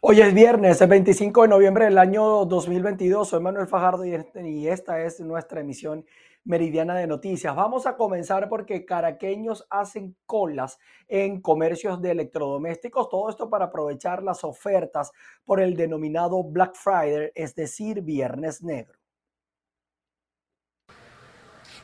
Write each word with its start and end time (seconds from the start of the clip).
Hoy 0.00 0.20
es 0.20 0.32
viernes, 0.32 0.80
el 0.80 0.88
25 0.90 1.42
de 1.42 1.48
noviembre 1.48 1.86
del 1.86 1.98
año 1.98 2.44
2022. 2.44 3.30
Soy 3.30 3.40
Manuel 3.40 3.66
Fajardo 3.66 4.04
este, 4.04 4.48
y 4.48 4.68
esta 4.68 5.02
es 5.02 5.18
nuestra 5.18 5.60
emisión 5.60 6.06
meridiana 6.44 6.94
de 6.94 7.08
noticias. 7.08 7.56
Vamos 7.56 7.84
a 7.84 7.96
comenzar 7.96 8.48
porque 8.48 8.84
caraqueños 8.84 9.66
hacen 9.70 10.14
colas 10.24 10.78
en 11.08 11.40
comercios 11.40 12.00
de 12.00 12.12
electrodomésticos. 12.12 13.08
Todo 13.08 13.28
esto 13.28 13.50
para 13.50 13.64
aprovechar 13.64 14.22
las 14.22 14.44
ofertas 14.44 15.10
por 15.44 15.60
el 15.60 15.74
denominado 15.74 16.44
Black 16.44 16.76
Friday, 16.76 17.32
es 17.34 17.56
decir, 17.56 18.02
Viernes 18.02 18.62
Negro. 18.62 19.00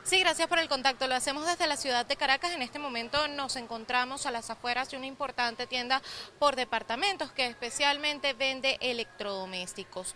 Sí, 0.05 0.19
gracias 0.19 0.47
por 0.47 0.59
el 0.59 0.69
contacto. 0.69 1.07
Lo 1.07 1.15
hacemos 1.15 1.47
desde 1.47 1.65
la 1.65 1.77
ciudad 1.77 2.05
de 2.05 2.15
Caracas. 2.15 2.51
En 2.51 2.61
este 2.61 2.77
momento 2.77 3.27
nos 3.27 3.55
encontramos 3.55 4.27
a 4.27 4.31
las 4.31 4.51
afueras 4.51 4.91
de 4.91 4.97
una 4.97 5.07
importante 5.07 5.65
tienda 5.65 5.99
por 6.37 6.55
departamentos 6.55 7.31
que 7.31 7.47
especialmente 7.47 8.33
vende 8.33 8.77
electrodomésticos. 8.81 10.13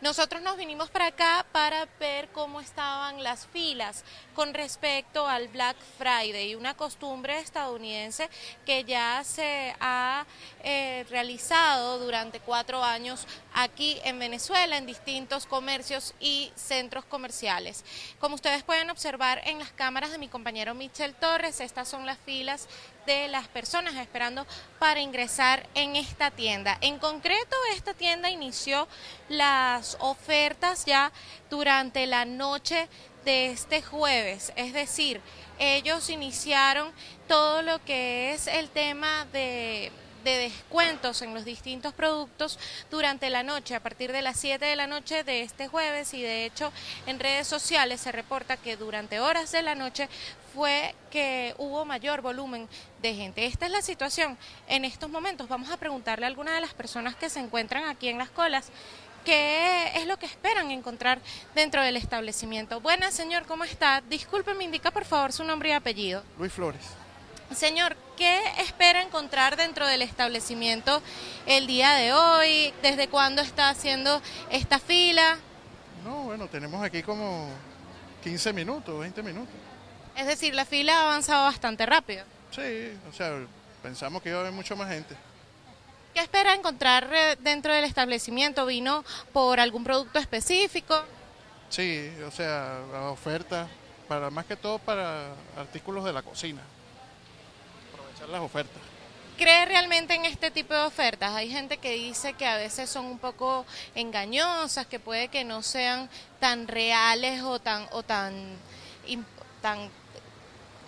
Nosotros 0.00 0.40
nos 0.40 0.56
vinimos 0.56 0.88
para 0.88 1.06
acá 1.06 1.44
para 1.50 1.88
ver 1.98 2.28
cómo 2.28 2.60
estaban 2.60 3.24
las 3.24 3.48
filas 3.48 4.04
con 4.36 4.54
respecto 4.54 5.26
al 5.26 5.48
Black 5.48 5.78
Friday, 5.98 6.54
una 6.54 6.74
costumbre 6.74 7.38
estadounidense 7.40 8.28
que 8.64 8.84
ya 8.84 9.24
se 9.24 9.74
ha 9.80 10.26
eh, 10.62 11.06
realizado 11.10 11.98
durante 11.98 12.38
cuatro 12.38 12.84
años 12.84 13.26
aquí 13.52 13.98
en 14.04 14.20
Venezuela 14.20 14.76
en 14.76 14.86
distintos 14.86 15.46
comercios 15.46 16.14
y 16.20 16.52
centros 16.54 17.04
comerciales. 17.04 17.84
Como 18.20 18.36
ustedes 18.36 18.62
pueden 18.62 18.90
observar, 18.90 19.23
en 19.44 19.58
las 19.58 19.72
cámaras 19.72 20.10
de 20.10 20.18
mi 20.18 20.28
compañero 20.28 20.74
Michel 20.74 21.14
Torres. 21.14 21.60
Estas 21.60 21.88
son 21.88 22.04
las 22.04 22.18
filas 22.18 22.68
de 23.06 23.28
las 23.28 23.48
personas 23.48 23.94
esperando 23.94 24.46
para 24.78 25.00
ingresar 25.00 25.66
en 25.74 25.96
esta 25.96 26.30
tienda. 26.30 26.76
En 26.80 26.98
concreto, 26.98 27.56
esta 27.74 27.94
tienda 27.94 28.28
inició 28.28 28.86
las 29.28 29.96
ofertas 30.00 30.84
ya 30.84 31.10
durante 31.48 32.06
la 32.06 32.24
noche 32.24 32.88
de 33.24 33.46
este 33.46 33.80
jueves, 33.80 34.52
es 34.54 34.74
decir, 34.74 35.18
ellos 35.58 36.10
iniciaron 36.10 36.92
todo 37.26 37.62
lo 37.62 37.82
que 37.82 38.34
es 38.34 38.46
el 38.48 38.68
tema 38.68 39.26
de 39.32 39.90
de 40.24 40.38
descuentos 40.38 41.22
en 41.22 41.34
los 41.34 41.44
distintos 41.44 41.92
productos 41.92 42.58
durante 42.90 43.30
la 43.30 43.42
noche, 43.42 43.74
a 43.74 43.80
partir 43.80 44.10
de 44.10 44.22
las 44.22 44.38
7 44.40 44.64
de 44.64 44.76
la 44.76 44.86
noche 44.86 45.22
de 45.22 45.42
este 45.42 45.68
jueves 45.68 46.14
y 46.14 46.22
de 46.22 46.46
hecho 46.46 46.72
en 47.06 47.20
redes 47.20 47.46
sociales 47.46 48.00
se 48.00 48.10
reporta 48.10 48.56
que 48.56 48.76
durante 48.76 49.20
horas 49.20 49.52
de 49.52 49.62
la 49.62 49.74
noche 49.74 50.08
fue 50.54 50.94
que 51.10 51.54
hubo 51.58 51.84
mayor 51.84 52.22
volumen 52.22 52.68
de 53.02 53.14
gente. 53.14 53.46
Esta 53.46 53.66
es 53.66 53.72
la 53.72 53.82
situación 53.82 54.38
en 54.66 54.84
estos 54.84 55.10
momentos. 55.10 55.48
Vamos 55.48 55.70
a 55.70 55.76
preguntarle 55.76 56.26
a 56.26 56.28
alguna 56.28 56.54
de 56.54 56.60
las 56.60 56.74
personas 56.74 57.16
que 57.16 57.28
se 57.28 57.40
encuentran 57.40 57.84
aquí 57.84 58.08
en 58.08 58.18
las 58.18 58.30
colas 58.30 58.70
qué 59.24 59.92
es 59.96 60.06
lo 60.06 60.18
que 60.18 60.26
esperan 60.26 60.70
encontrar 60.70 61.18
dentro 61.54 61.82
del 61.82 61.96
establecimiento. 61.96 62.80
Buenas, 62.80 63.14
señor, 63.14 63.46
¿cómo 63.46 63.64
está? 63.64 64.02
Disculpe, 64.02 64.54
me 64.54 64.64
indica 64.64 64.90
por 64.90 65.04
favor 65.04 65.32
su 65.32 65.44
nombre 65.44 65.70
y 65.70 65.72
apellido. 65.72 66.22
Luis 66.38 66.52
Flores. 66.52 67.03
Señor, 67.52 67.96
¿qué 68.16 68.40
espera 68.58 69.02
encontrar 69.02 69.56
dentro 69.56 69.86
del 69.86 70.02
establecimiento 70.02 71.02
el 71.46 71.66
día 71.66 71.92
de 71.92 72.12
hoy? 72.12 72.74
¿Desde 72.82 73.08
cuándo 73.08 73.42
está 73.42 73.68
haciendo 73.68 74.20
esta 74.50 74.78
fila? 74.78 75.38
No, 76.02 76.24
bueno, 76.24 76.48
tenemos 76.48 76.82
aquí 76.82 77.02
como 77.02 77.48
15 78.24 78.52
minutos, 78.52 78.98
20 78.98 79.22
minutos. 79.22 79.54
Es 80.16 80.26
decir, 80.26 80.54
la 80.54 80.64
fila 80.64 80.98
ha 80.98 81.02
avanzado 81.02 81.44
bastante 81.44 81.86
rápido. 81.86 82.24
Sí, 82.50 82.92
o 83.08 83.12
sea, 83.12 83.32
pensamos 83.82 84.22
que 84.22 84.30
iba 84.30 84.38
a 84.38 84.40
haber 84.42 84.52
mucho 84.52 84.74
más 84.74 84.88
gente. 84.88 85.14
¿Qué 86.12 86.20
espera 86.20 86.54
encontrar 86.54 87.08
eh, 87.12 87.36
dentro 87.40 87.72
del 87.72 87.84
establecimiento? 87.84 88.66
¿Vino 88.66 89.04
por 89.32 89.60
algún 89.60 89.84
producto 89.84 90.18
específico? 90.18 91.02
Sí, 91.68 92.10
o 92.26 92.30
sea, 92.30 92.80
la 92.92 93.10
oferta, 93.10 93.68
para, 94.08 94.30
más 94.30 94.44
que 94.46 94.56
todo 94.56 94.78
para 94.78 95.32
artículos 95.56 96.04
de 96.04 96.12
la 96.12 96.22
cocina 96.22 96.62
las 98.28 98.40
ofertas. 98.40 98.82
¿Cree 99.36 99.64
realmente 99.66 100.14
en 100.14 100.24
este 100.26 100.52
tipo 100.52 100.74
de 100.74 100.82
ofertas? 100.82 101.32
Hay 101.32 101.50
gente 101.50 101.78
que 101.78 101.92
dice 101.94 102.34
que 102.34 102.46
a 102.46 102.56
veces 102.56 102.88
son 102.88 103.06
un 103.06 103.18
poco 103.18 103.66
engañosas, 103.96 104.86
que 104.86 105.00
puede 105.00 105.26
que 105.28 105.42
no 105.42 105.62
sean 105.62 106.08
tan 106.38 106.68
reales 106.68 107.42
o 107.42 107.58
tan 107.58 107.88
o 107.90 108.04
tan 108.04 108.56
tan 109.60 109.90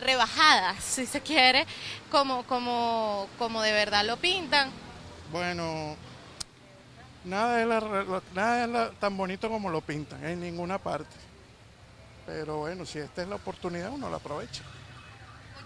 rebajadas, 0.00 0.82
si 0.84 1.06
se 1.06 1.20
quiere, 1.20 1.66
como 2.10 2.44
como 2.44 3.26
como 3.36 3.62
de 3.62 3.72
verdad 3.72 4.04
lo 4.04 4.16
pintan. 4.16 4.70
Bueno, 5.32 5.96
nada 7.24 7.60
es, 7.60 8.24
nada 8.32 8.86
es 8.86 8.98
tan 9.00 9.16
bonito 9.16 9.48
como 9.48 9.70
lo 9.70 9.80
pintan 9.80 10.24
en 10.24 10.40
ninguna 10.40 10.78
parte. 10.78 11.16
Pero 12.26 12.58
bueno, 12.58 12.86
si 12.86 13.00
esta 13.00 13.22
es 13.22 13.28
la 13.28 13.36
oportunidad, 13.36 13.90
uno 13.90 14.08
la 14.08 14.16
aprovecha. 14.16 14.62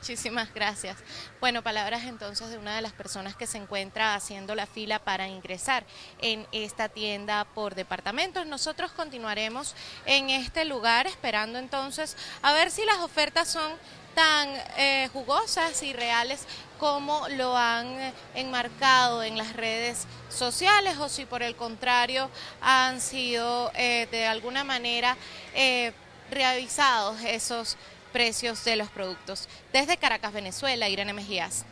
Muchísimas 0.00 0.54
gracias. 0.54 0.96
Bueno, 1.40 1.62
palabras 1.62 2.04
entonces 2.04 2.48
de 2.48 2.56
una 2.56 2.74
de 2.74 2.80
las 2.80 2.94
personas 2.94 3.36
que 3.36 3.46
se 3.46 3.58
encuentra 3.58 4.14
haciendo 4.14 4.54
la 4.54 4.66
fila 4.66 4.98
para 4.98 5.28
ingresar 5.28 5.84
en 6.22 6.46
esta 6.52 6.88
tienda 6.88 7.44
por 7.44 7.74
departamentos. 7.74 8.46
Nosotros 8.46 8.92
continuaremos 8.92 9.74
en 10.06 10.30
este 10.30 10.64
lugar 10.64 11.06
esperando 11.06 11.58
entonces 11.58 12.16
a 12.40 12.54
ver 12.54 12.70
si 12.70 12.82
las 12.86 12.96
ofertas 13.00 13.48
son 13.48 13.70
tan 14.14 14.48
eh, 14.78 15.10
jugosas 15.12 15.82
y 15.82 15.92
reales 15.92 16.46
como 16.78 17.28
lo 17.36 17.54
han 17.54 17.88
eh, 17.88 18.14
enmarcado 18.34 19.22
en 19.22 19.36
las 19.36 19.52
redes 19.52 20.06
sociales 20.30 20.96
o 20.96 21.10
si 21.10 21.26
por 21.26 21.42
el 21.42 21.56
contrario 21.56 22.30
han 22.62 23.02
sido 23.02 23.70
eh, 23.74 24.08
de 24.10 24.26
alguna 24.26 24.64
manera 24.64 25.18
reavisados 26.30 27.20
esos 27.22 27.76
precios 28.12 28.64
de 28.64 28.76
los 28.76 28.90
productos. 28.90 29.48
Desde 29.72 29.96
Caracas, 29.96 30.32
Venezuela, 30.32 30.88
Irene 30.88 31.12
Mejías. 31.12 31.64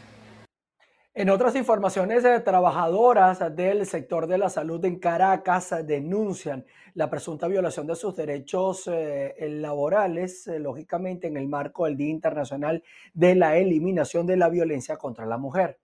En 1.14 1.30
otras 1.30 1.56
informaciones, 1.56 2.24
eh, 2.24 2.38
trabajadoras 2.38 3.56
del 3.56 3.86
sector 3.86 4.28
de 4.28 4.38
la 4.38 4.48
salud 4.48 4.84
en 4.84 5.00
Caracas 5.00 5.74
denuncian 5.84 6.64
la 6.94 7.10
presunta 7.10 7.48
violación 7.48 7.88
de 7.88 7.96
sus 7.96 8.14
derechos 8.14 8.84
eh, 8.86 9.34
laborales, 9.50 10.46
eh, 10.46 10.60
lógicamente 10.60 11.26
en 11.26 11.36
el 11.36 11.48
marco 11.48 11.86
del 11.86 11.96
Día 11.96 12.10
Internacional 12.10 12.84
de 13.14 13.34
la 13.34 13.56
Eliminación 13.56 14.26
de 14.26 14.36
la 14.36 14.48
Violencia 14.48 14.96
contra 14.96 15.26
la 15.26 15.38
Mujer 15.38 15.80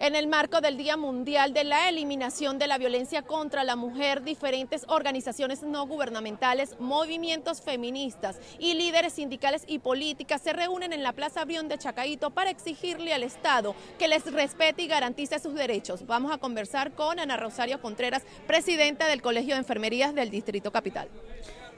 en 0.00 0.16
el 0.16 0.26
marco 0.26 0.62
del 0.62 0.78
Día 0.78 0.96
Mundial 0.96 1.52
de 1.52 1.62
la 1.62 1.90
Eliminación 1.90 2.58
de 2.58 2.66
la 2.66 2.78
Violencia 2.78 3.20
contra 3.20 3.64
la 3.64 3.76
Mujer, 3.76 4.22
diferentes 4.22 4.84
organizaciones 4.88 5.62
no 5.62 5.86
gubernamentales, 5.86 6.74
movimientos 6.80 7.60
feministas 7.60 8.38
y 8.58 8.74
líderes 8.74 9.12
sindicales 9.12 9.62
y 9.66 9.78
políticas 9.78 10.40
se 10.40 10.54
reúnen 10.54 10.94
en 10.94 11.02
la 11.02 11.12
Plaza 11.12 11.44
Brión 11.44 11.68
de 11.68 11.76
Chacaito 11.76 12.30
para 12.30 12.50
exigirle 12.50 13.12
al 13.12 13.22
Estado 13.22 13.74
que 13.98 14.08
les 14.08 14.24
respete 14.32 14.82
y 14.82 14.86
garantice 14.86 15.38
sus 15.38 15.54
derechos. 15.54 16.06
Vamos 16.06 16.32
a 16.32 16.38
conversar 16.38 16.92
con 16.92 17.20
Ana 17.20 17.36
Rosario 17.36 17.80
Contreras, 17.82 18.22
presidenta 18.46 19.06
del 19.06 19.20
Colegio 19.20 19.54
de 19.54 19.60
Enfermerías 19.60 20.14
del 20.14 20.30
Distrito 20.30 20.72
Capital. 20.72 21.08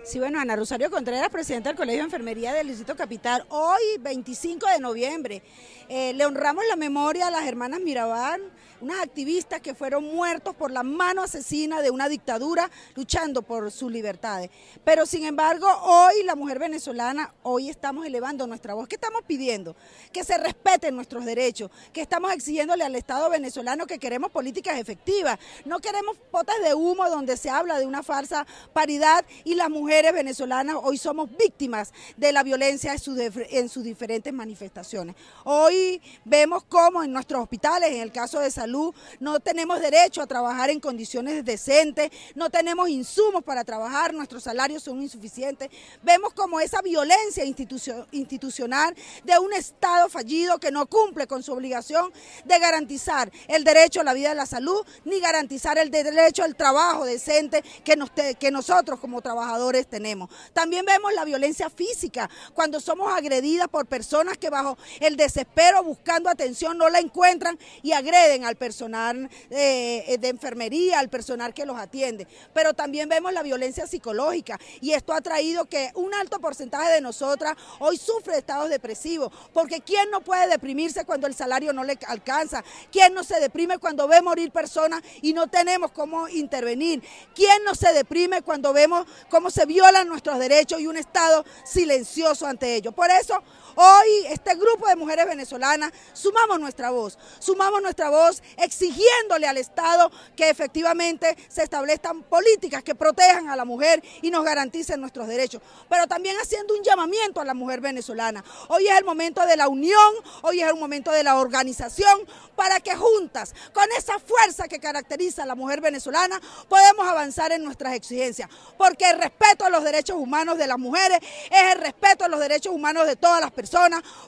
Sí, 0.04 0.18
bueno, 0.18 0.40
Ana 0.40 0.56
Rosario 0.56 0.90
Contreras, 0.90 1.28
presidenta 1.30 1.68
del 1.68 1.76
Colegio 1.76 2.00
de 2.00 2.06
Enfermería 2.06 2.52
del 2.52 2.66
Distrito 2.66 2.96
Capital, 2.96 3.44
hoy 3.50 3.80
25 4.00 4.66
de 4.66 4.80
noviembre. 4.80 5.42
Eh, 5.88 6.12
le 6.14 6.26
honramos 6.26 6.64
la 6.68 6.74
memoria 6.74 7.28
a 7.28 7.30
las 7.30 7.46
hermanas 7.46 7.80
Mirabal, 7.80 8.42
unas 8.82 9.00
activistas 9.00 9.60
que 9.60 9.74
fueron 9.74 10.04
muertos 10.04 10.56
por 10.56 10.72
la 10.72 10.82
mano 10.82 11.22
asesina 11.22 11.80
de 11.80 11.90
una 11.90 12.08
dictadura 12.08 12.68
luchando 12.96 13.42
por 13.42 13.70
sus 13.70 13.92
libertades. 13.92 14.50
Pero 14.84 15.06
sin 15.06 15.24
embargo, 15.24 15.68
hoy 15.82 16.24
la 16.24 16.34
mujer 16.34 16.58
venezolana, 16.58 17.32
hoy 17.44 17.70
estamos 17.70 18.04
elevando 18.04 18.46
nuestra 18.46 18.74
voz. 18.74 18.88
¿Qué 18.88 18.96
estamos 18.96 19.22
pidiendo? 19.24 19.76
Que 20.12 20.24
se 20.24 20.36
respeten 20.36 20.96
nuestros 20.96 21.24
derechos, 21.24 21.70
que 21.92 22.00
estamos 22.00 22.32
exigiéndole 22.32 22.82
al 22.82 22.96
Estado 22.96 23.30
venezolano 23.30 23.86
que 23.86 24.00
queremos 24.00 24.32
políticas 24.32 24.76
efectivas. 24.78 25.38
No 25.64 25.78
queremos 25.78 26.16
potas 26.32 26.56
de 26.62 26.74
humo 26.74 27.08
donde 27.08 27.36
se 27.36 27.50
habla 27.50 27.78
de 27.78 27.86
una 27.86 28.02
falsa 28.02 28.46
paridad 28.72 29.24
y 29.44 29.54
las 29.54 29.70
mujeres 29.70 30.12
venezolanas 30.12 30.76
hoy 30.82 30.98
somos 30.98 31.30
víctimas 31.36 31.92
de 32.16 32.32
la 32.32 32.42
violencia 32.42 32.94
en, 32.94 33.32
en 33.50 33.68
sus 33.68 33.84
diferentes 33.84 34.32
manifestaciones. 34.32 35.14
Hoy 35.44 36.02
vemos 36.24 36.64
cómo 36.64 37.04
en 37.04 37.12
nuestros 37.12 37.42
hospitales, 37.42 37.92
en 37.92 38.00
el 38.00 38.10
caso 38.10 38.40
de 38.40 38.50
salud, 38.50 38.71
no 39.20 39.40
tenemos 39.40 39.80
derecho 39.80 40.22
a 40.22 40.26
trabajar 40.26 40.70
en 40.70 40.80
condiciones 40.80 41.44
decentes, 41.44 42.10
no 42.34 42.50
tenemos 42.50 42.88
insumos 42.88 43.42
para 43.44 43.64
trabajar, 43.64 44.14
nuestros 44.14 44.42
salarios 44.44 44.82
son 44.82 45.02
insuficientes. 45.02 45.70
Vemos 46.02 46.32
como 46.34 46.60
esa 46.60 46.80
violencia 46.82 47.44
institucional 47.44 48.94
de 49.24 49.38
un 49.38 49.52
Estado 49.52 50.08
fallido 50.08 50.58
que 50.58 50.70
no 50.70 50.86
cumple 50.86 51.26
con 51.26 51.42
su 51.42 51.52
obligación 51.52 52.12
de 52.44 52.58
garantizar 52.58 53.30
el 53.48 53.64
derecho 53.64 54.00
a 54.00 54.04
la 54.04 54.14
vida 54.14 54.32
y 54.32 54.36
la 54.36 54.46
salud, 54.46 54.84
ni 55.04 55.20
garantizar 55.20 55.78
el 55.78 55.90
derecho 55.90 56.42
al 56.42 56.56
trabajo 56.56 57.04
decente 57.04 57.62
que, 57.84 57.96
que 58.38 58.50
nosotros 58.50 58.98
como 59.00 59.20
trabajadores 59.20 59.86
tenemos. 59.86 60.30
También 60.52 60.84
vemos 60.84 61.12
la 61.12 61.24
violencia 61.24 61.70
física, 61.70 62.30
cuando 62.54 62.80
somos 62.80 63.12
agredidas 63.12 63.68
por 63.68 63.86
personas 63.86 64.38
que 64.38 64.50
bajo 64.50 64.78
el 65.00 65.16
desespero 65.16 65.82
buscando 65.82 66.30
atención 66.30 66.78
no 66.78 66.88
la 66.88 66.98
encuentran 66.98 67.58
y 67.82 67.92
agreden 67.92 68.44
al 68.44 68.56
personal 68.62 69.28
eh, 69.50 70.16
de 70.20 70.28
enfermería, 70.28 71.00
al 71.00 71.08
personal 71.08 71.52
que 71.52 71.66
los 71.66 71.76
atiende. 71.76 72.28
Pero 72.54 72.74
también 72.74 73.08
vemos 73.08 73.32
la 73.32 73.42
violencia 73.42 73.88
psicológica 73.88 74.56
y 74.80 74.92
esto 74.92 75.12
ha 75.12 75.20
traído 75.20 75.64
que 75.64 75.90
un 75.96 76.14
alto 76.14 76.38
porcentaje 76.38 76.92
de 76.92 77.00
nosotras 77.00 77.56
hoy 77.80 77.96
sufre 77.96 78.38
estados 78.38 78.70
depresivos, 78.70 79.32
porque 79.52 79.80
¿quién 79.80 80.12
no 80.12 80.20
puede 80.20 80.46
deprimirse 80.46 81.04
cuando 81.04 81.26
el 81.26 81.34
salario 81.34 81.72
no 81.72 81.82
le 81.82 81.98
alcanza? 82.06 82.62
¿Quién 82.92 83.14
no 83.14 83.24
se 83.24 83.40
deprime 83.40 83.78
cuando 83.78 84.06
ve 84.06 84.22
morir 84.22 84.52
personas 84.52 85.02
y 85.22 85.32
no 85.32 85.48
tenemos 85.48 85.90
cómo 85.90 86.28
intervenir? 86.28 87.02
¿Quién 87.34 87.64
no 87.64 87.74
se 87.74 87.92
deprime 87.92 88.42
cuando 88.42 88.72
vemos 88.72 89.08
cómo 89.28 89.50
se 89.50 89.66
violan 89.66 90.06
nuestros 90.06 90.38
derechos 90.38 90.80
y 90.80 90.86
un 90.86 90.96
Estado 90.96 91.44
silencioso 91.64 92.46
ante 92.46 92.76
ello? 92.76 92.92
Por 92.92 93.10
eso, 93.10 93.42
hoy 93.74 94.26
este 94.28 94.54
grupo 94.54 94.86
de 94.86 94.96
mujeres 94.96 95.26
venezolanas 95.26 95.92
sumamos 96.12 96.60
nuestra 96.60 96.90
voz, 96.90 97.18
sumamos 97.38 97.82
nuestra 97.82 98.10
voz 98.10 98.42
exigiéndole 98.56 99.46
al 99.46 99.56
Estado 99.56 100.10
que 100.36 100.50
efectivamente 100.50 101.36
se 101.48 101.62
establezcan 101.62 102.22
políticas 102.22 102.82
que 102.82 102.94
protejan 102.94 103.48
a 103.48 103.56
la 103.56 103.64
mujer 103.64 104.02
y 104.22 104.30
nos 104.30 104.44
garanticen 104.44 105.00
nuestros 105.00 105.28
derechos, 105.28 105.62
pero 105.88 106.06
también 106.06 106.36
haciendo 106.40 106.74
un 106.74 106.82
llamamiento 106.82 107.40
a 107.40 107.44
la 107.44 107.54
mujer 107.54 107.80
venezolana. 107.80 108.44
Hoy 108.68 108.88
es 108.88 108.98
el 108.98 109.04
momento 109.04 109.44
de 109.46 109.56
la 109.56 109.68
unión, 109.68 110.14
hoy 110.42 110.60
es 110.60 110.68
el 110.68 110.76
momento 110.76 111.10
de 111.10 111.22
la 111.22 111.36
organización 111.36 112.20
para 112.56 112.80
que 112.80 112.94
juntas, 112.94 113.54
con 113.72 113.86
esa 113.96 114.18
fuerza 114.18 114.68
que 114.68 114.78
caracteriza 114.78 115.42
a 115.42 115.46
la 115.46 115.54
mujer 115.54 115.80
venezolana, 115.80 116.40
podemos 116.68 117.06
avanzar 117.06 117.52
en 117.52 117.64
nuestras 117.64 117.94
exigencias, 117.94 118.48
porque 118.76 119.08
el 119.08 119.18
respeto 119.18 119.64
a 119.64 119.70
los 119.70 119.84
derechos 119.84 120.16
humanos 120.16 120.58
de 120.58 120.66
las 120.66 120.78
mujeres 120.78 121.18
es 121.50 121.72
el 121.72 121.80
respeto 121.80 122.24
a 122.24 122.28
los 122.28 122.40
derechos 122.40 122.72
humanos 122.72 123.06
de 123.06 123.16
todas 123.16 123.40
las 123.40 123.50
personas, 123.50 123.61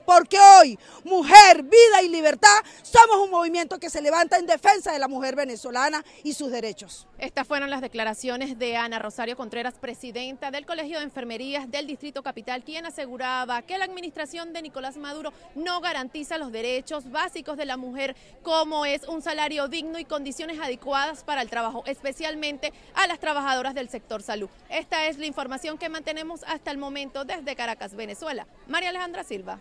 porque 0.05 0.39
hoy, 0.39 0.79
mujer, 1.05 1.63
vida 1.63 2.03
y 2.03 2.09
libertad, 2.09 2.63
somos 2.83 3.19
un 3.25 3.31
movimiento 3.31 3.79
que 3.79 3.91
se 3.91 4.01
levanta 4.01 4.39
en 4.39 4.47
defensa 4.47 4.93
de 4.93 4.99
la 4.99 5.09
mujer 5.09 5.35
venezolana 5.35 6.05
y 6.23 6.35
sus 6.35 6.51
derechos. 6.51 7.07
Estas 7.19 7.47
fueron 7.47 7.71
las 7.71 7.81
declaraciones 7.81 8.59
de 8.59 8.77
Ana 8.77 8.99
Rosario 8.99 9.37
Contreras, 9.37 9.75
presidenta 9.81 10.51
del 10.51 10.67
Colegio 10.67 10.99
de 10.99 11.05
Enfermerías 11.05 11.71
del 11.71 11.87
Distrito 11.87 12.23
Capital, 12.23 12.63
quien 12.65 12.87
aseguraba 12.87 13.63
que 13.63 13.79
la 13.79 13.85
administración 13.85 14.53
de 14.53 14.63
Nicolás 14.63 14.97
Maduro 14.97 15.33
no 15.55 15.81
garantiza 15.81 16.39
los 16.39 16.53
derechos 16.53 17.11
básicos 17.11 17.57
de 17.57 17.67
la 17.67 17.77
mujer, 17.77 18.15
como 18.43 18.87
es 18.87 19.07
un 19.09 19.23
salario 19.23 19.69
digno 19.69 19.99
y 19.99 20.05
condiciones 20.05 20.61
adecuadas 20.61 21.25
para 21.25 21.43
el 21.43 21.51
trabajo, 21.51 21.83
especialmente 21.87 22.73
a 22.95 23.07
las 23.07 23.19
trabajadoras 23.19 23.75
del 23.75 23.89
sector 23.89 24.23
salud. 24.23 24.49
Esta 24.69 25.07
es 25.07 25.19
la 25.19 25.27
información 25.27 25.79
que 25.79 25.89
mantenemos 25.89 26.43
hasta 26.45 26.71
el 26.71 26.79
momento 26.79 27.25
desde 27.25 27.57
Caracas, 27.57 27.95
Venezuela. 27.95 28.47
María 28.69 28.91
Alejandra 28.91 29.24
Silva. 29.25 29.59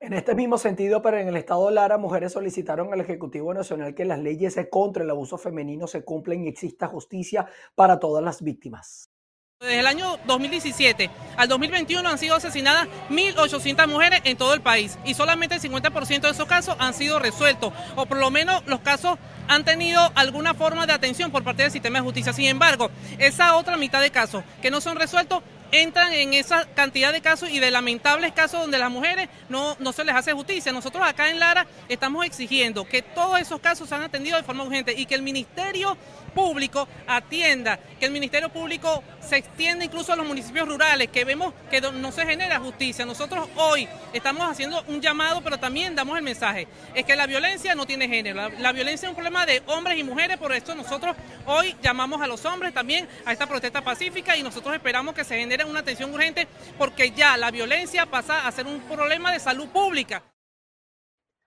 En 0.00 0.14
este 0.14 0.34
mismo 0.34 0.58
sentido, 0.58 1.00
pero 1.00 1.18
en 1.18 1.28
el 1.28 1.36
estado 1.36 1.68
de 1.68 1.74
Lara, 1.74 1.96
mujeres 1.96 2.32
solicitaron 2.32 2.92
al 2.92 3.00
Ejecutivo 3.00 3.54
Nacional 3.54 3.94
que 3.94 4.04
las 4.04 4.18
leyes 4.18 4.58
contra 4.68 5.04
el 5.04 5.10
abuso 5.10 5.38
femenino 5.38 5.86
se 5.86 6.02
cumplan 6.02 6.42
y 6.42 6.48
exista 6.48 6.88
justicia 6.88 7.46
para 7.76 8.00
todas 8.00 8.24
las 8.24 8.42
víctimas. 8.42 9.12
Desde 9.60 9.78
el 9.78 9.86
año 9.86 10.18
2017 10.26 11.08
al 11.36 11.48
2021 11.48 12.08
han 12.08 12.18
sido 12.18 12.34
asesinadas 12.34 12.88
1.800 13.10 13.86
mujeres 13.86 14.20
en 14.24 14.36
todo 14.36 14.54
el 14.54 14.60
país 14.60 14.98
y 15.04 15.14
solamente 15.14 15.54
el 15.54 15.60
50% 15.60 16.20
de 16.20 16.30
esos 16.30 16.48
casos 16.48 16.74
han 16.80 16.94
sido 16.94 17.20
resueltos 17.20 17.72
o 17.94 18.06
por 18.06 18.18
lo 18.18 18.32
menos 18.32 18.66
los 18.66 18.80
casos 18.80 19.20
han 19.46 19.64
tenido 19.64 20.00
alguna 20.16 20.54
forma 20.54 20.84
de 20.88 20.94
atención 20.94 21.30
por 21.30 21.44
parte 21.44 21.62
del 21.62 21.70
sistema 21.70 22.00
de 22.00 22.04
justicia. 22.04 22.32
Sin 22.32 22.46
embargo, 22.46 22.90
esa 23.18 23.54
otra 23.54 23.76
mitad 23.76 24.00
de 24.00 24.10
casos 24.10 24.42
que 24.60 24.72
no 24.72 24.80
son 24.80 24.96
resueltos 24.96 25.44
entran 25.72 26.12
en 26.12 26.34
esa 26.34 26.66
cantidad 26.74 27.12
de 27.12 27.22
casos 27.22 27.50
y 27.50 27.58
de 27.58 27.70
lamentables 27.70 28.32
casos 28.32 28.60
donde 28.60 28.78
las 28.78 28.90
mujeres 28.90 29.28
no, 29.48 29.74
no 29.80 29.92
se 29.92 30.04
les 30.04 30.14
hace 30.14 30.32
justicia. 30.32 30.70
Nosotros 30.70 31.02
acá 31.04 31.30
en 31.30 31.40
Lara 31.40 31.66
estamos 31.88 32.24
exigiendo 32.24 32.84
que 32.84 33.02
todos 33.02 33.40
esos 33.40 33.58
casos 33.60 33.88
sean 33.88 34.02
atendidos 34.02 34.40
de 34.40 34.46
forma 34.46 34.64
urgente 34.64 34.94
y 34.96 35.06
que 35.06 35.14
el 35.14 35.22
Ministerio 35.22 35.96
Público 36.34 36.86
atienda, 37.06 37.78
que 37.98 38.06
el 38.06 38.12
Ministerio 38.12 38.50
Público 38.50 39.02
se 39.28 39.36
extienda 39.36 39.84
incluso 39.84 40.12
a 40.12 40.16
los 40.16 40.26
municipios 40.26 40.68
rurales, 40.68 41.08
que 41.08 41.24
vemos 41.24 41.54
que 41.70 41.80
no 41.80 42.12
se 42.12 42.26
genera 42.26 42.58
justicia. 42.58 43.04
Nosotros 43.04 43.48
hoy 43.56 43.88
estamos 44.12 44.50
haciendo 44.50 44.82
un 44.88 45.00
llamado, 45.00 45.40
pero 45.42 45.58
también 45.58 45.94
damos 45.94 46.16
el 46.16 46.22
mensaje, 46.22 46.68
es 46.94 47.04
que 47.04 47.16
la 47.16 47.26
violencia 47.26 47.74
no 47.74 47.86
tiene 47.86 48.08
género, 48.08 48.36
la, 48.36 48.48
la 48.48 48.72
violencia 48.72 49.06
es 49.06 49.10
un 49.10 49.16
problema 49.16 49.46
de 49.46 49.62
hombres 49.66 49.98
y 49.98 50.04
mujeres, 50.04 50.38
por 50.38 50.52
esto 50.52 50.74
nosotros 50.74 51.16
hoy 51.46 51.76
llamamos 51.82 52.20
a 52.20 52.26
los 52.26 52.44
hombres 52.44 52.72
también 52.74 53.08
a 53.24 53.32
esta 53.32 53.46
protesta 53.46 53.82
pacífica 53.82 54.36
y 54.36 54.42
nosotros 54.42 54.74
esperamos 54.74 55.14
que 55.14 55.24
se 55.24 55.38
genere 55.38 55.64
una 55.64 55.80
atención 55.80 56.12
urgente 56.12 56.46
porque 56.78 57.10
ya 57.12 57.36
la 57.36 57.50
violencia 57.50 58.06
pasa 58.06 58.46
a 58.46 58.52
ser 58.52 58.66
un 58.66 58.80
problema 58.80 59.32
de 59.32 59.40
salud 59.40 59.68
pública. 59.68 60.22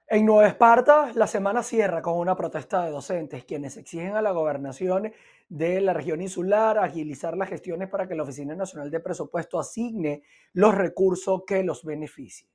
En 0.07 0.23
Nueva 0.23 0.47
Esparta, 0.47 1.11
la 1.15 1.25
semana 1.25 1.63
cierra 1.63 2.03
con 2.03 2.19
una 2.19 2.35
protesta 2.35 2.85
de 2.85 2.91
docentes, 2.91 3.43
quienes 3.43 3.75
exigen 3.75 4.15
a 4.15 4.21
la 4.21 4.29
gobernación 4.29 5.11
de 5.49 5.81
la 5.81 5.93
región 5.93 6.21
insular 6.21 6.77
agilizar 6.77 7.35
las 7.35 7.49
gestiones 7.49 7.89
para 7.89 8.07
que 8.07 8.13
la 8.13 8.21
Oficina 8.21 8.53
Nacional 8.53 8.91
de 8.91 8.99
Presupuesto 8.99 9.57
asigne 9.57 10.21
los 10.53 10.75
recursos 10.75 11.41
que 11.47 11.63
los 11.63 11.83
beneficien. 11.83 12.51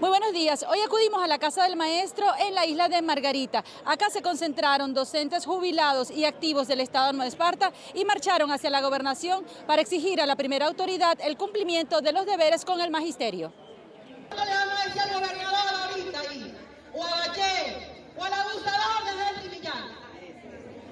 Muy 0.00 0.10
buenos 0.10 0.32
días. 0.32 0.64
Hoy 0.70 0.78
acudimos 0.78 1.20
a 1.24 1.26
la 1.26 1.40
Casa 1.40 1.64
del 1.64 1.74
Maestro 1.74 2.26
en 2.38 2.54
la 2.54 2.66
isla 2.66 2.88
de 2.88 3.02
Margarita. 3.02 3.64
Acá 3.84 4.10
se 4.10 4.22
concentraron 4.22 4.94
docentes 4.94 5.44
jubilados 5.44 6.08
y 6.08 6.24
activos 6.24 6.68
del 6.68 6.80
Estado 6.80 7.08
de 7.08 7.14
Nueva 7.14 7.26
Esparta 7.26 7.72
y 7.94 8.04
marcharon 8.04 8.52
hacia 8.52 8.70
la 8.70 8.80
gobernación 8.80 9.44
para 9.66 9.82
exigir 9.82 10.20
a 10.20 10.26
la 10.26 10.36
primera 10.36 10.66
autoridad 10.66 11.18
el 11.20 11.36
cumplimiento 11.36 12.00
de 12.00 12.12
los 12.12 12.26
deberes 12.26 12.64
con 12.64 12.80
el 12.80 12.92
magisterio. 12.92 13.65
¿Qué 14.30 14.44
le 14.44 14.54
vamos 14.56 14.80
a 14.80 14.84
decir 14.84 15.02
al 15.02 15.12
gobernador 15.14 15.90
ahorita 15.90 16.20
ahí? 16.20 16.56
O 16.94 17.04
a 17.04 17.10
Bache, 17.10 17.76
o 18.16 18.24
al 18.24 18.32
abusador 18.32 19.04
de 19.04 19.10
Henry 19.22 19.56
Millán. 19.56 19.84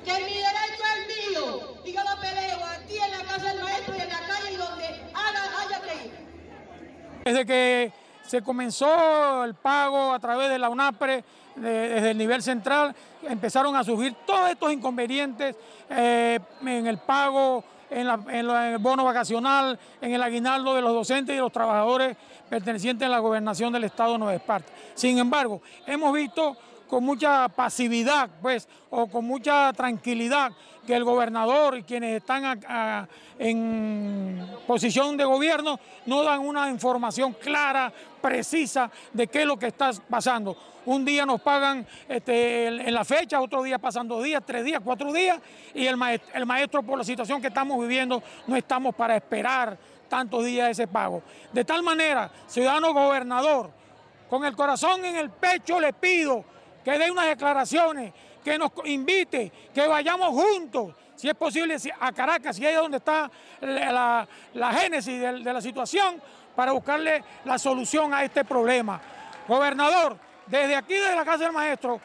Que 0.05 0.13
mi 0.13 0.35
derecho 0.35 0.85
es 0.95 1.31
mío 1.31 1.75
y 1.85 1.93
yo 1.93 2.01
lo 2.01 2.21
peleo 2.21 2.65
aquí 2.65 2.97
en 2.99 3.11
la 3.11 3.25
casa 3.25 3.53
del 3.53 3.63
maestro 3.63 3.95
y 3.97 4.01
en 4.01 4.09
la 4.09 4.21
calle 4.21 4.53
y 4.53 4.57
donde 4.57 4.85
haga, 5.15 5.43
haya 5.61 5.81
que 5.81 6.05
ir. 6.05 6.13
Desde 7.25 7.47
que 7.47 7.93
se 8.27 8.43
comenzó 8.43 9.45
el 9.45 9.55
pago 9.55 10.13
a 10.13 10.19
través 10.19 10.51
de 10.51 10.59
la 10.59 10.69
UNAPRE, 10.69 11.25
de, 11.57 11.71
desde 11.71 12.11
el 12.11 12.19
nivel 12.19 12.43
central, 12.43 12.95
empezaron 13.23 13.77
a 13.77 13.85
surgir 13.85 14.15
todos 14.27 14.51
estos 14.51 14.73
inconvenientes 14.73 15.57
eh, 15.91 16.39
en 16.63 16.87
el 16.87 16.99
pago, 16.99 17.65
en, 17.95 18.09
el 18.31 18.79
bono 18.79 19.05
vacacional, 19.05 19.79
en 20.01 20.13
el 20.13 20.23
aguinaldo 20.23 20.75
de 20.75 20.83
los 20.83 20.93
docentes 20.93 21.37
y 21.37 21.39
los 21.39 21.53
trabajadores 21.53 22.17
pertenecientes 22.49 23.07
a 23.07 23.09
la 23.09 23.19
gobernación 23.19 23.73
del 23.73 23.85
Estado 23.85 24.13
de 24.13 24.19
Nueva 24.19 24.35
Esparta. 24.35 24.71
Sin 24.95 25.19
embargo, 25.19 25.63
hemos 25.87 26.13
visto 26.13 26.57
con 26.95 27.03
mucha 27.03 27.49
pasividad, 27.49 28.31
pues, 28.41 28.69
o 28.89 29.09
con 29.09 29.25
mucha 29.25 29.73
tranquilidad 29.73 30.53
que 30.87 30.95
el 30.95 31.03
gobernador 31.03 31.77
y 31.77 31.83
quienes 31.83 32.19
están 32.19 32.61
en 33.37 34.49
posición 34.65 35.17
de 35.17 35.25
gobierno 35.25 35.81
no 36.07 36.23
dan 36.23 36.39
una 36.39 36.71
información 36.71 37.33
clara, 37.33 37.93
precisa 38.23 38.89
de 39.13 39.27
qué 39.27 39.41
es 39.41 39.47
lo 39.47 39.57
que 39.57 39.67
está 39.67 39.91
pasando. 40.09 40.57
Un 40.87 41.05
día 41.05 41.27
nos 41.27 41.41
pagan 41.41 41.85
este, 42.09 42.69
en 42.69 42.95
la 42.95 43.05
fecha, 43.05 43.41
otro 43.41 43.65
día 43.65 43.81
pasan 43.81 44.07
dos 44.07 44.23
días, 44.23 44.41
tres 44.47 44.65
días, 44.65 44.81
cuatro 44.85 45.13
días, 45.13 45.41
y 45.75 45.89
el 45.89 45.97
maestro, 45.97 46.31
el 46.33 46.47
maestro 46.47 46.85
por 46.85 46.97
la 46.97 47.03
situación 47.03 47.41
que 47.41 47.49
estamos 47.49 47.81
viviendo 47.81 48.23
no 48.47 48.55
estamos 48.55 48.95
para 48.95 49.17
esperar 49.17 49.77
tantos 50.09 50.45
días 50.45 50.71
ese 50.71 50.87
pago. 50.87 51.25
De 51.53 51.65
tal 51.65 51.83
manera, 51.83 52.31
ciudadano 52.47 52.95
gobernador, 52.95 53.73
con 54.31 54.45
el 54.45 54.55
corazón 54.55 55.05
en 55.05 55.17
el 55.17 55.31
pecho 55.31 55.81
le 55.81 55.93
pido 55.93 56.55
que 56.85 56.99
dé 56.99 57.11
unas 57.11 57.27
declaraciones, 57.27 58.13
que 58.45 58.59
nos 58.59 58.71
invite, 58.85 59.51
que 59.75 59.87
vayamos 59.87 60.29
juntos, 60.29 60.95
si 61.17 61.29
es 61.29 61.35
posible, 61.35 61.77
a 61.99 62.13
Caracas, 62.13 62.57
si 62.57 62.67
es 62.67 62.77
donde 62.77 62.99
está 62.99 63.31
la, 63.61 63.93
la, 63.93 64.29
la 64.53 64.73
génesis 64.75 65.19
de, 65.21 65.33
de 65.41 65.53
la 65.53 65.61
situación, 65.61 66.21
para 66.55 66.73
buscarle 66.73 67.25
la 67.45 67.59
solución 67.59 68.13
a 68.15 68.23
este 68.23 68.45
problema. 68.45 69.01
Gobernador, 69.49 70.17
desde 70.47 70.77
aquí, 70.77 70.95
desde 70.95 71.17
la 71.17 71.25
Casa 71.25 71.45
del 71.45 71.53
Maestro, 71.53 72.01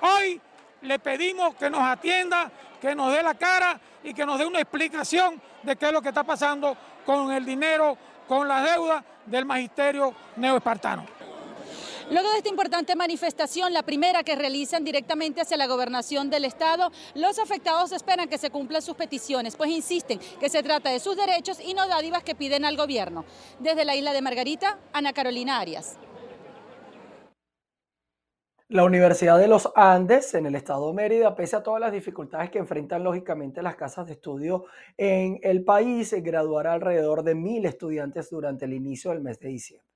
hoy 0.00 0.40
le 0.82 0.98
pedimos 0.98 1.54
que 1.54 1.70
nos 1.70 1.80
atienda, 1.80 2.50
que 2.80 2.94
nos 2.94 3.12
dé 3.12 3.22
la 3.22 3.34
cara 3.34 3.78
y 4.02 4.12
que 4.12 4.26
nos 4.26 4.38
dé 4.38 4.46
una 4.46 4.60
explicación 4.60 5.40
de 5.62 5.76
qué 5.76 5.86
es 5.86 5.92
lo 5.92 6.02
que 6.02 6.08
está 6.08 6.24
pasando 6.24 6.76
con 7.06 7.30
el 7.32 7.44
dinero, 7.44 7.96
con 8.26 8.48
las 8.48 8.64
deudas 8.64 9.04
del 9.26 9.44
magisterio 9.44 10.14
neoespartano. 10.36 11.06
Luego 12.12 12.30
de 12.30 12.36
esta 12.36 12.50
importante 12.50 12.94
manifestación, 12.94 13.72
la 13.72 13.84
primera 13.84 14.22
que 14.22 14.36
realizan 14.36 14.84
directamente 14.84 15.40
hacia 15.40 15.56
la 15.56 15.66
gobernación 15.66 16.28
del 16.28 16.44
Estado, 16.44 16.90
los 17.14 17.38
afectados 17.38 17.90
esperan 17.90 18.28
que 18.28 18.36
se 18.36 18.50
cumplan 18.50 18.82
sus 18.82 18.96
peticiones, 18.96 19.56
pues 19.56 19.70
insisten 19.70 20.20
que 20.38 20.50
se 20.50 20.62
trata 20.62 20.90
de 20.90 21.00
sus 21.00 21.16
derechos 21.16 21.58
y 21.58 21.72
no 21.72 21.88
dádivas 21.88 22.22
que 22.22 22.34
piden 22.34 22.66
al 22.66 22.76
gobierno. 22.76 23.24
Desde 23.60 23.86
la 23.86 23.96
isla 23.96 24.12
de 24.12 24.20
Margarita, 24.20 24.78
Ana 24.92 25.14
Carolina 25.14 25.58
Arias. 25.58 25.96
La 28.68 28.84
Universidad 28.84 29.38
de 29.38 29.48
los 29.48 29.72
Andes 29.74 30.34
en 30.34 30.44
el 30.44 30.54
estado 30.54 30.88
de 30.88 30.92
Mérida, 30.92 31.34
pese 31.34 31.56
a 31.56 31.62
todas 31.62 31.80
las 31.80 31.92
dificultades 31.92 32.50
que 32.50 32.58
enfrentan 32.58 33.02
lógicamente 33.02 33.62
las 33.62 33.76
casas 33.76 34.06
de 34.06 34.12
estudio 34.12 34.66
en 34.98 35.40
el 35.42 35.64
país, 35.64 36.14
graduará 36.22 36.74
alrededor 36.74 37.22
de 37.22 37.34
mil 37.34 37.64
estudiantes 37.64 38.28
durante 38.28 38.66
el 38.66 38.74
inicio 38.74 39.12
del 39.12 39.22
mes 39.22 39.40
de 39.40 39.48
diciembre. 39.48 39.91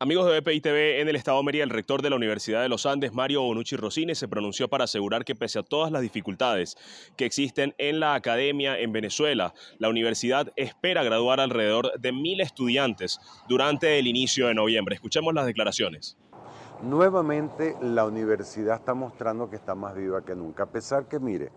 Amigos 0.00 0.30
de 0.30 0.38
BPI 0.38 0.60
TV, 0.60 1.00
en 1.00 1.08
el 1.08 1.16
Estado 1.16 1.38
de 1.38 1.42
Mérida, 1.42 1.64
el 1.64 1.70
rector 1.70 2.02
de 2.02 2.10
la 2.10 2.14
Universidad 2.14 2.62
de 2.62 2.68
los 2.68 2.86
Andes, 2.86 3.12
Mario 3.12 3.42
Bonucci 3.42 3.74
Rosine, 3.74 4.14
se 4.14 4.28
pronunció 4.28 4.68
para 4.68 4.84
asegurar 4.84 5.24
que 5.24 5.34
pese 5.34 5.58
a 5.58 5.64
todas 5.64 5.90
las 5.90 6.02
dificultades 6.02 6.76
que 7.16 7.24
existen 7.24 7.74
en 7.78 7.98
la 7.98 8.14
academia 8.14 8.78
en 8.78 8.92
Venezuela, 8.92 9.54
la 9.80 9.88
universidad 9.88 10.52
espera 10.54 11.02
graduar 11.02 11.40
alrededor 11.40 11.98
de 11.98 12.12
mil 12.12 12.40
estudiantes 12.40 13.18
durante 13.48 13.98
el 13.98 14.06
inicio 14.06 14.46
de 14.46 14.54
noviembre. 14.54 14.94
Escuchemos 14.94 15.34
las 15.34 15.46
declaraciones. 15.46 16.16
Nuevamente 16.82 17.76
la 17.80 18.04
universidad 18.06 18.76
está 18.76 18.94
mostrando 18.94 19.50
que 19.50 19.56
está 19.56 19.74
más 19.74 19.96
viva 19.96 20.22
que 20.22 20.36
nunca, 20.36 20.62
a 20.62 20.66
pesar 20.66 21.06
que, 21.06 21.18
mire, 21.18 21.50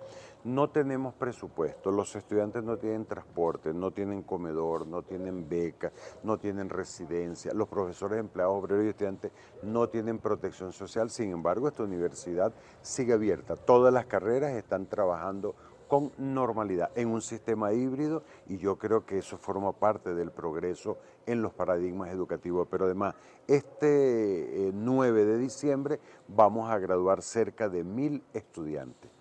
no 0.43 0.71
tenemos 0.71 1.13
presupuesto, 1.13 1.91
los 1.91 2.15
estudiantes 2.15 2.63
no 2.63 2.77
tienen 2.77 3.05
transporte, 3.05 3.71
no 3.71 3.91
tienen 3.91 4.23
comedor, 4.23 4.87
no 4.87 5.03
tienen 5.03 5.47
beca, 5.47 5.91
no 6.23 6.39
tienen 6.39 6.69
residencia, 6.69 7.53
los 7.53 7.67
profesores, 7.67 8.19
empleados, 8.19 8.63
obreros 8.63 8.85
y 8.85 8.89
estudiantes 8.89 9.31
no 9.61 9.87
tienen 9.89 10.17
protección 10.17 10.73
social, 10.73 11.11
sin 11.11 11.31
embargo 11.31 11.67
esta 11.67 11.83
universidad 11.83 12.51
sigue 12.81 13.13
abierta, 13.13 13.55
todas 13.55 13.93
las 13.93 14.07
carreras 14.07 14.53
están 14.53 14.87
trabajando 14.87 15.53
con 15.91 16.13
normalidad 16.17 16.89
en 16.95 17.09
un 17.09 17.21
sistema 17.21 17.73
híbrido 17.73 18.23
y 18.47 18.57
yo 18.57 18.77
creo 18.77 19.05
que 19.05 19.17
eso 19.17 19.37
forma 19.37 19.73
parte 19.73 20.15
del 20.15 20.31
progreso 20.31 20.97
en 21.25 21.41
los 21.41 21.51
paradigmas 21.51 22.11
educativos. 22.11 22.65
Pero 22.71 22.85
además, 22.85 23.13
este 23.45 24.71
9 24.73 25.21
eh, 25.21 25.25
de 25.25 25.37
diciembre 25.37 25.99
vamos 26.29 26.69
a 26.69 26.79
graduar 26.79 27.21
cerca 27.21 27.67
de 27.67 27.83
mil 27.83 28.23
estudiantes. 28.33 29.11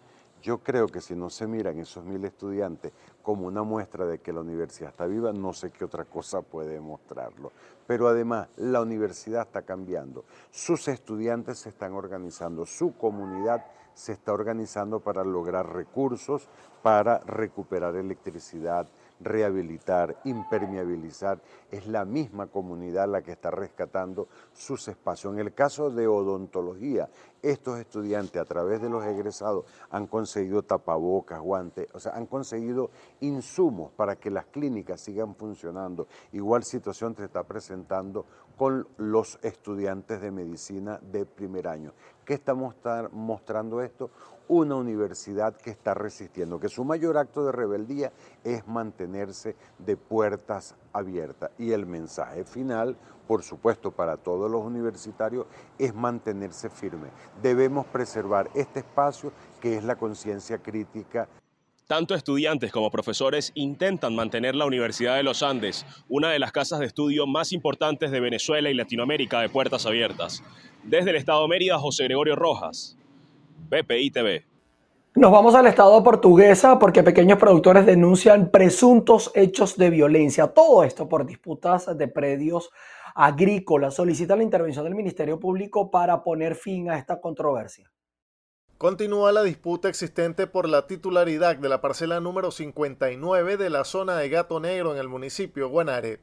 Yo 0.43 0.59
creo 0.59 0.87
que 0.87 1.01
si 1.01 1.15
no 1.15 1.29
se 1.29 1.47
miran 1.47 1.79
esos 1.79 2.05
mil 2.05 2.25
estudiantes 2.25 2.93
como 3.23 3.47
una 3.47 3.63
muestra 3.63 4.07
de 4.07 4.21
que 4.21 4.33
la 4.33 4.41
universidad 4.41 4.91
está 4.91 5.07
viva, 5.07 5.33
no 5.33 5.53
sé 5.53 5.71
qué 5.71 5.85
otra 5.85 6.07
cosa 6.07 6.41
puede 6.41 6.81
mostrarlo. 6.81 7.53
Pero 7.87 8.09
además, 8.09 8.49
la 8.57 8.81
universidad 8.81 9.43
está 9.43 9.63
cambiando, 9.63 10.25
sus 10.51 10.89
estudiantes 10.89 11.59
se 11.59 11.69
están 11.69 11.93
organizando, 11.93 12.65
su 12.65 12.97
comunidad 12.97 13.67
se 13.93 14.13
está 14.13 14.33
organizando 14.33 15.01
para 15.01 15.25
lograr 15.25 15.75
recursos, 15.75 16.49
para 16.83 17.19
recuperar 17.19 17.97
electricidad, 17.97 18.89
rehabilitar, 19.21 20.21
impermeabilizar. 20.25 21.41
Es 21.71 21.87
la 21.87 22.05
misma 22.05 22.47
comunidad 22.47 23.09
la 23.09 23.23
que 23.23 23.33
está 23.33 23.51
rescatando 23.51 24.29
sus 24.53 24.89
espacios. 24.89 25.35
En 25.35 25.41
el 25.41 25.55
caso 25.55 25.91
de 25.91 26.07
odontología, 26.07 27.09
estos 27.43 27.79
estudiantes 27.79 28.41
a 28.41 28.45
través 28.45 28.83
de 28.83 28.91
los 28.91 29.05
egresados 29.05 29.65
han 29.91 30.07
conseguido 30.07 30.63
tapabocas, 30.63 31.41
guantes, 31.41 31.89
o 31.95 32.01
sea, 32.01 32.13
han 32.13 32.27
conseguido 32.27 32.91
insumos 33.21 33.93
para 33.93 34.17
que 34.17 34.31
las 34.31 34.47
clínicas 34.47 35.01
sigan 35.01 35.35
funcionando. 35.35 36.07
Igual 36.33 36.65
situación 36.65 37.15
se 37.17 37.25
está 37.25 37.45
presentando 37.45 38.27
con 38.61 38.87
los 38.99 39.39
estudiantes 39.41 40.21
de 40.21 40.31
medicina 40.31 41.01
de 41.01 41.25
primer 41.25 41.67
año. 41.67 41.95
¿Qué 42.27 42.35
está 42.35 42.53
mostrando 42.55 43.81
esto? 43.81 44.11
Una 44.49 44.75
universidad 44.75 45.57
que 45.57 45.71
está 45.71 45.95
resistiendo, 45.95 46.61
que 46.61 46.69
su 46.69 46.85
mayor 46.85 47.17
acto 47.17 47.43
de 47.47 47.53
rebeldía 47.53 48.13
es 48.45 48.69
mantenerse 48.69 49.57
de 49.79 49.97
puertas 49.97 50.75
abiertas. 50.93 51.51
Y 51.57 51.73
el 51.73 51.87
mensaje 51.87 52.45
final, 52.45 52.99
por 53.27 53.43
supuesto, 53.43 53.93
para 53.93 54.19
todos 54.19 54.51
los 54.51 54.63
universitarios, 54.63 55.47
es 55.79 55.95
mantenerse 55.95 56.69
firme. 56.69 57.09
Debemos 57.41 57.87
preservar 57.87 58.51
este 58.53 58.81
espacio 58.81 59.33
que 59.59 59.79
es 59.79 59.85
la 59.85 59.97
conciencia 59.97 60.59
crítica 60.59 61.29
tanto 61.91 62.15
estudiantes 62.15 62.71
como 62.71 62.89
profesores 62.89 63.51
intentan 63.57 64.15
mantener 64.15 64.55
la 64.55 64.65
Universidad 64.65 65.17
de 65.17 65.25
los 65.25 65.43
Andes, 65.43 65.85
una 66.09 66.31
de 66.31 66.39
las 66.39 66.53
casas 66.53 66.79
de 66.79 66.87
estudio 66.87 67.27
más 67.27 67.51
importantes 67.51 68.13
de 68.13 68.21
Venezuela 68.21 68.71
y 68.71 68.75
Latinoamérica, 68.75 69.41
de 69.41 69.49
puertas 69.49 69.87
abiertas. 69.87 70.41
Desde 70.85 71.11
el 71.11 71.17
Estado 71.17 71.43
de 71.43 71.49
Mérida, 71.49 71.81
José 71.81 72.05
Gregorio 72.05 72.37
Rojas, 72.37 72.97
BPI 73.69 74.13
TV. 74.13 74.47
Nos 75.17 75.33
vamos 75.33 75.57
al 75.57 75.67
Estado 75.67 76.01
portuguesa 76.05 76.79
porque 76.79 77.03
pequeños 77.03 77.41
productores 77.41 77.85
denuncian 77.85 78.53
presuntos 78.53 79.33
hechos 79.35 79.77
de 79.77 79.91
violencia. 79.91 80.47
Todo 80.47 80.85
esto 80.85 81.09
por 81.09 81.27
disputas 81.27 81.99
de 81.99 82.07
predios 82.07 82.71
agrícolas. 83.17 83.95
Solicita 83.95 84.37
la 84.37 84.45
intervención 84.45 84.85
del 84.85 84.95
Ministerio 84.95 85.41
Público 85.41 85.91
para 85.91 86.23
poner 86.23 86.55
fin 86.55 86.89
a 86.89 86.97
esta 86.97 87.21
controversia. 87.21 87.91
Continúa 88.81 89.31
la 89.31 89.43
disputa 89.43 89.91
existente 89.91 90.47
por 90.47 90.67
la 90.67 90.87
titularidad 90.87 91.55
de 91.55 91.69
la 91.69 91.83
parcela 91.83 92.19
número 92.19 92.51
59 92.51 93.59
de 93.59 93.69
la 93.69 93.85
zona 93.85 94.17
de 94.17 94.31
Gato 94.31 94.59
Negro 94.59 94.95
en 94.95 94.99
el 94.99 95.07
municipio 95.07 95.69
Guanare. 95.69 96.23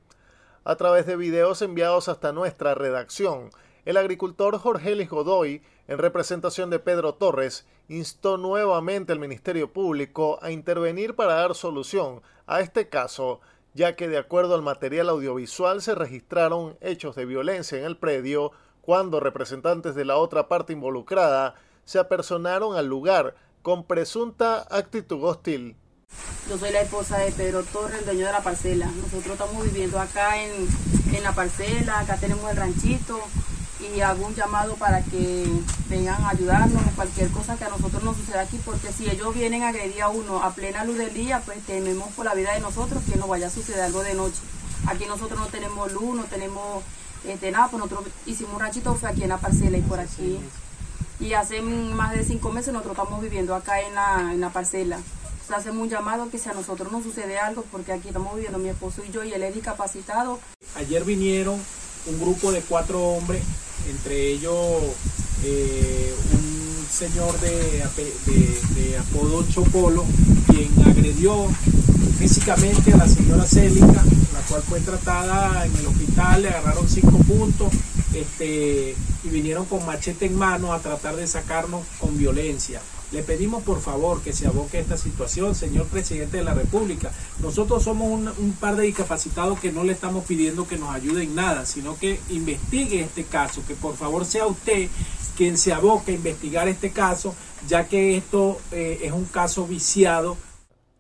A 0.64 0.76
través 0.76 1.06
de 1.06 1.18
videos 1.18 1.62
enviados 1.62 2.10
hasta 2.10 2.32
nuestra 2.32 2.74
redacción, 2.74 3.52
el 3.86 3.96
agricultor 3.96 4.58
Jorge 4.58 4.94
Elis 4.94 5.08
Godoy, 5.08 5.62
en 5.88 6.00
representación 6.00 6.72
de 6.72 6.80
Pedro 6.80 7.14
Torres, 7.14 7.68
instó 7.90 8.38
nuevamente 8.38 9.14
al 9.14 9.20
Ministerio 9.20 9.72
Público 9.72 10.40
a 10.42 10.50
intervenir 10.50 11.14
para 11.14 11.36
dar 11.36 11.54
solución 11.54 12.24
a 12.48 12.62
este 12.62 12.90
caso, 12.90 13.40
ya 13.76 13.96
que 13.96 14.08
de 14.08 14.18
acuerdo 14.18 14.56
al 14.56 14.64
material 14.64 15.10
audiovisual 15.10 15.84
se 15.84 15.94
registraron 15.94 16.76
hechos 16.82 17.16
de 17.16 17.26
violencia 17.26 17.78
en 17.78 17.86
el 17.86 17.98
predio 17.98 18.52
cuando 18.82 19.20
representantes 19.20 19.94
de 19.94 20.06
la 20.06 20.18
otra 20.18 20.48
parte 20.48 20.74
involucrada 20.74 21.54
se 21.88 22.00
apersonaron 22.00 22.76
al 22.76 22.86
lugar 22.86 23.34
con 23.62 23.86
presunta 23.86 24.68
actitud 24.70 25.24
hostil. 25.24 25.78
Yo 26.50 26.58
soy 26.58 26.72
la 26.72 26.82
esposa 26.82 27.18
de 27.18 27.32
Pedro 27.32 27.64
Torres, 27.64 28.00
el 28.00 28.06
dueño 28.06 28.26
de 28.26 28.32
la 28.34 28.44
parcela. 28.44 28.88
Nosotros 28.88 29.34
estamos 29.34 29.64
viviendo 29.64 29.98
acá 29.98 30.42
en, 30.42 30.68
en 31.16 31.24
la 31.24 31.34
parcela, 31.34 32.00
acá 32.00 32.18
tenemos 32.18 32.52
el 32.52 32.58
ranchito 32.58 33.20
y 33.80 34.02
hago 34.02 34.26
un 34.26 34.36
llamado 34.36 34.76
para 34.76 35.02
que 35.02 35.46
vengan 35.88 36.22
a 36.24 36.30
ayudarnos 36.32 36.82
cualquier 36.96 37.30
cosa 37.30 37.56
que 37.56 37.64
a 37.64 37.70
nosotros 37.70 38.04
nos 38.04 38.18
suceda 38.18 38.42
aquí, 38.42 38.60
porque 38.66 38.92
si 38.92 39.10
ellos 39.10 39.34
vienen 39.34 39.64
a 39.64 39.70
agredir 39.70 40.02
a 40.02 40.10
uno 40.10 40.44
a 40.44 40.54
plena 40.54 40.84
luz 40.84 40.98
del 40.98 41.14
día, 41.14 41.42
pues 41.46 41.62
tememos 41.64 42.12
por 42.14 42.26
la 42.26 42.34
vida 42.34 42.54
de 42.54 42.60
nosotros 42.60 43.02
que 43.10 43.16
nos 43.16 43.30
vaya 43.30 43.48
a 43.48 43.50
suceder 43.50 43.82
algo 43.82 44.04
de 44.04 44.14
noche. 44.14 44.42
Aquí 44.88 45.06
nosotros 45.06 45.40
no 45.40 45.48
tenemos 45.48 45.92
luz, 45.94 46.16
no 46.16 46.24
tenemos 46.26 46.84
este, 47.26 47.50
nada, 47.52 47.70
pues 47.70 47.82
nosotros 47.82 48.10
hicimos 48.26 48.56
un 48.56 48.60
ranchito, 48.60 48.94
fue 48.96 49.10
aquí 49.10 49.24
en 49.24 49.30
la 49.30 49.38
parcela 49.38 49.78
y 49.78 49.82
por 49.82 50.00
aquí 50.00 50.40
y 51.20 51.34
hace 51.34 51.62
más 51.62 52.14
de 52.14 52.24
cinco 52.24 52.52
meses 52.52 52.74
nosotros 52.74 52.98
estamos 52.98 53.22
viviendo 53.22 53.56
acá 53.56 53.82
en 53.82 53.96
la, 53.96 54.32
en 54.34 54.40
la 54.40 54.50
parcela. 54.50 54.98
Entonces 54.98 55.58
hacemos 55.58 55.84
un 55.84 55.90
llamado 55.90 56.30
que 56.30 56.38
si 56.38 56.50
a 56.50 56.54
nosotros 56.54 56.92
nos 56.92 57.04
sucede 57.04 57.40
algo, 57.40 57.64
porque 57.72 57.94
aquí 57.94 58.10
estamos 58.10 58.36
viviendo 58.36 58.60
mi 58.60 58.70
esposo 58.70 59.02
y 59.08 59.12
yo 59.12 59.24
y 59.24 59.34
él 59.34 59.44
es 59.44 59.56
discapacitado. 59.56 60.40
Ayer 60.76 61.04
vinieron 61.04 61.60
un 62.08 62.20
grupo 62.20 62.52
de 62.52 62.62
cuatro 62.62 63.02
hombres, 63.02 63.42
entre 63.90 64.32
ellos 64.32 64.56
eh, 65.44 66.14
un 66.34 66.88
señor 66.90 67.40
de, 67.40 67.84
de, 68.76 68.98
apodo 68.98 69.46
Chopolo, 69.50 70.06
quien 70.48 70.70
agredió 70.86 71.48
físicamente 72.18 72.94
a 72.94 72.98
la 72.98 73.08
señora 73.08 73.46
Célica, 73.46 74.04
la 74.34 74.42
cual 74.50 74.62
fue 74.64 74.80
tratada 74.82 75.66
en 75.66 75.76
el 75.78 75.88
hospital, 75.88 76.42
le 76.42 76.50
agarraron 76.50 76.90
cinco 76.90 77.18
puntos, 77.20 77.70
este, 78.20 78.96
y 79.24 79.30
vinieron 79.30 79.66
con 79.66 79.86
machete 79.86 80.26
en 80.26 80.36
mano 80.36 80.74
a 80.74 80.80
tratar 80.80 81.16
de 81.16 81.28
sacarnos 81.28 81.84
con 82.00 82.18
violencia. 82.18 82.82
Le 83.12 83.24
pedimos 83.24 83.64
por 83.64 83.80
favor 83.80 84.22
que 84.22 84.34
se 84.34 84.48
aboque 84.48 84.78
a 84.78 84.82
esta 84.82 84.98
situación, 84.98 85.56
señor 85.56 85.86
presidente 85.86 86.38
de 86.38 86.44
la 86.44 86.54
República. 86.54 87.12
Nosotros 87.40 87.84
somos 87.84 88.12
un, 88.38 88.52
par 88.60 88.76
de 88.76 88.84
discapacitados 88.84 89.60
que 89.60 89.72
no 89.72 89.86
le 89.86 89.94
estamos 89.94 90.26
pidiendo 90.26 90.68
que 90.68 90.78
nos 90.78 90.94
ayude 90.94 91.24
en 91.24 91.34
nada, 91.34 91.66
sino 91.66 91.98
que 91.98 92.20
investigue 92.30 93.00
este 93.00 93.24
caso, 93.24 93.64
que 93.66 93.76
por 93.76 93.96
favor 93.96 94.26
sea 94.26 94.46
usted 94.46 94.90
quien 95.38 95.58
se 95.58 95.72
aboque 95.72 96.12
a 96.12 96.16
investigar 96.16 96.68
este 96.68 96.92
caso, 96.92 97.34
ya 97.68 97.88
que 97.88 98.18
esto 98.18 98.60
eh, 98.72 99.00
es 99.04 99.14
un 99.14 99.26
caso 99.26 99.66
viciado 99.68 100.36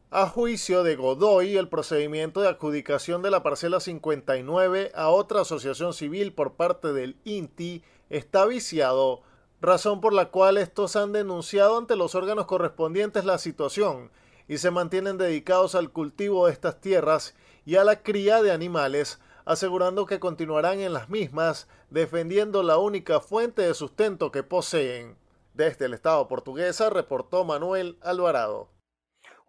a 0.09 0.27
juicio 0.27 0.83
de 0.83 0.95
Godoy, 0.95 1.57
el 1.57 1.67
procedimiento 1.67 2.39
de 2.39 2.47
adjudicación 2.47 3.21
de 3.21 3.29
la 3.29 3.43
parcela 3.43 3.81
59 3.81 4.93
a 4.95 5.09
otra 5.09 5.41
asociación 5.41 5.93
civil 5.93 6.31
por 6.31 6.53
parte 6.53 6.93
del 6.93 7.17
INTI 7.25 7.83
está 8.09 8.45
viciado, 8.45 9.21
razón 9.59 9.99
por 9.99 10.13
la 10.13 10.29
cual 10.29 10.57
estos 10.57 10.95
han 10.95 11.11
denunciado 11.11 11.77
ante 11.77 11.97
los 11.97 12.15
órganos 12.15 12.45
correspondientes 12.45 13.25
la 13.25 13.37
situación 13.37 14.09
y 14.47 14.59
se 14.59 14.71
mantienen 14.71 15.17
dedicados 15.17 15.75
al 15.75 15.91
cultivo 15.91 16.45
de 16.45 16.53
estas 16.53 16.79
tierras 16.79 17.35
y 17.65 17.75
a 17.75 17.83
la 17.83 18.01
cría 18.01 18.41
de 18.41 18.53
animales, 18.53 19.19
asegurando 19.43 20.05
que 20.05 20.21
continuarán 20.21 20.79
en 20.79 20.93
las 20.93 21.09
mismas, 21.09 21.67
defendiendo 21.89 22.63
la 22.63 22.77
única 22.77 23.19
fuente 23.19 23.63
de 23.63 23.73
sustento 23.73 24.31
que 24.31 24.43
poseen. 24.43 25.17
Desde 25.53 25.85
el 25.85 25.93
Estado 25.93 26.29
portuguesa 26.29 26.89
reportó 26.89 27.43
Manuel 27.43 27.97
Alvarado. 28.01 28.76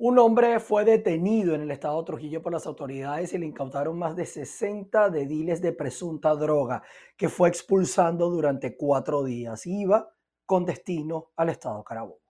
Un 0.00 0.17
hombre 0.21 0.61
fue 0.61 0.85
detenido 0.85 1.57
en 1.57 1.62
el 1.62 1.73
estado 1.73 1.99
de 1.99 2.07
Trujillo 2.07 2.40
por 2.40 2.52
las 2.52 2.69
autoridades 2.69 3.33
y 3.33 3.38
le 3.38 3.47
incautaron 3.47 3.99
más 3.99 4.14
de 4.14 4.26
60 4.26 5.11
dediles 5.11 5.61
de 5.61 5.73
presunta 5.73 6.37
droga 6.37 6.85
que 7.17 7.28
fue 7.28 7.49
expulsando 7.49 8.31
durante 8.31 8.76
cuatro 8.76 9.25
días. 9.25 9.67
Iba 9.67 10.14
con 10.47 10.64
destino 10.64 11.33
al 11.35 11.49
estado 11.49 11.83
Carabobo. 11.83 12.27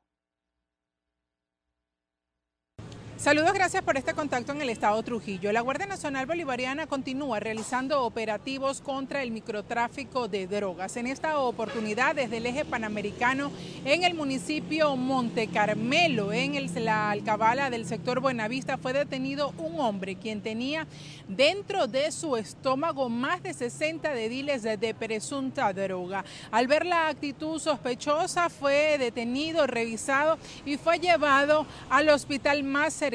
Saludos, 3.18 3.52
gracias 3.52 3.82
por 3.82 3.96
este 3.96 4.14
contacto 4.14 4.52
en 4.52 4.62
el 4.62 4.70
estado 4.70 5.02
Trujillo. 5.02 5.50
La 5.50 5.60
Guardia 5.60 5.86
Nacional 5.86 6.24
Bolivariana 6.24 6.86
continúa 6.86 7.40
realizando 7.40 8.04
operativos 8.04 8.80
contra 8.80 9.24
el 9.24 9.32
microtráfico 9.32 10.28
de 10.28 10.46
drogas. 10.46 10.96
En 10.96 11.08
esta 11.08 11.40
oportunidad, 11.40 12.14
desde 12.14 12.36
el 12.36 12.46
eje 12.46 12.64
panamericano 12.64 13.50
en 13.84 14.04
el 14.04 14.14
municipio 14.14 14.94
Monte 14.94 15.48
Carmelo, 15.48 16.32
en 16.32 16.54
la 16.84 17.10
alcabala 17.10 17.70
del 17.70 17.86
sector 17.86 18.20
Buenavista, 18.20 18.78
fue 18.78 18.92
detenido 18.92 19.52
un 19.58 19.80
hombre 19.80 20.14
quien 20.14 20.40
tenía 20.40 20.86
dentro 21.26 21.88
de 21.88 22.12
su 22.12 22.36
estómago 22.36 23.08
más 23.08 23.42
de 23.42 23.52
60 23.52 24.14
dediles 24.14 24.62
de 24.62 24.94
presunta 24.96 25.72
droga. 25.72 26.24
Al 26.52 26.68
ver 26.68 26.86
la 26.86 27.08
actitud 27.08 27.58
sospechosa, 27.58 28.48
fue 28.48 28.96
detenido, 28.96 29.66
revisado 29.66 30.38
y 30.64 30.76
fue 30.76 31.00
llevado 31.00 31.66
al 31.90 32.10
hospital 32.10 32.62
más 32.62 32.92
cercano 32.94 33.07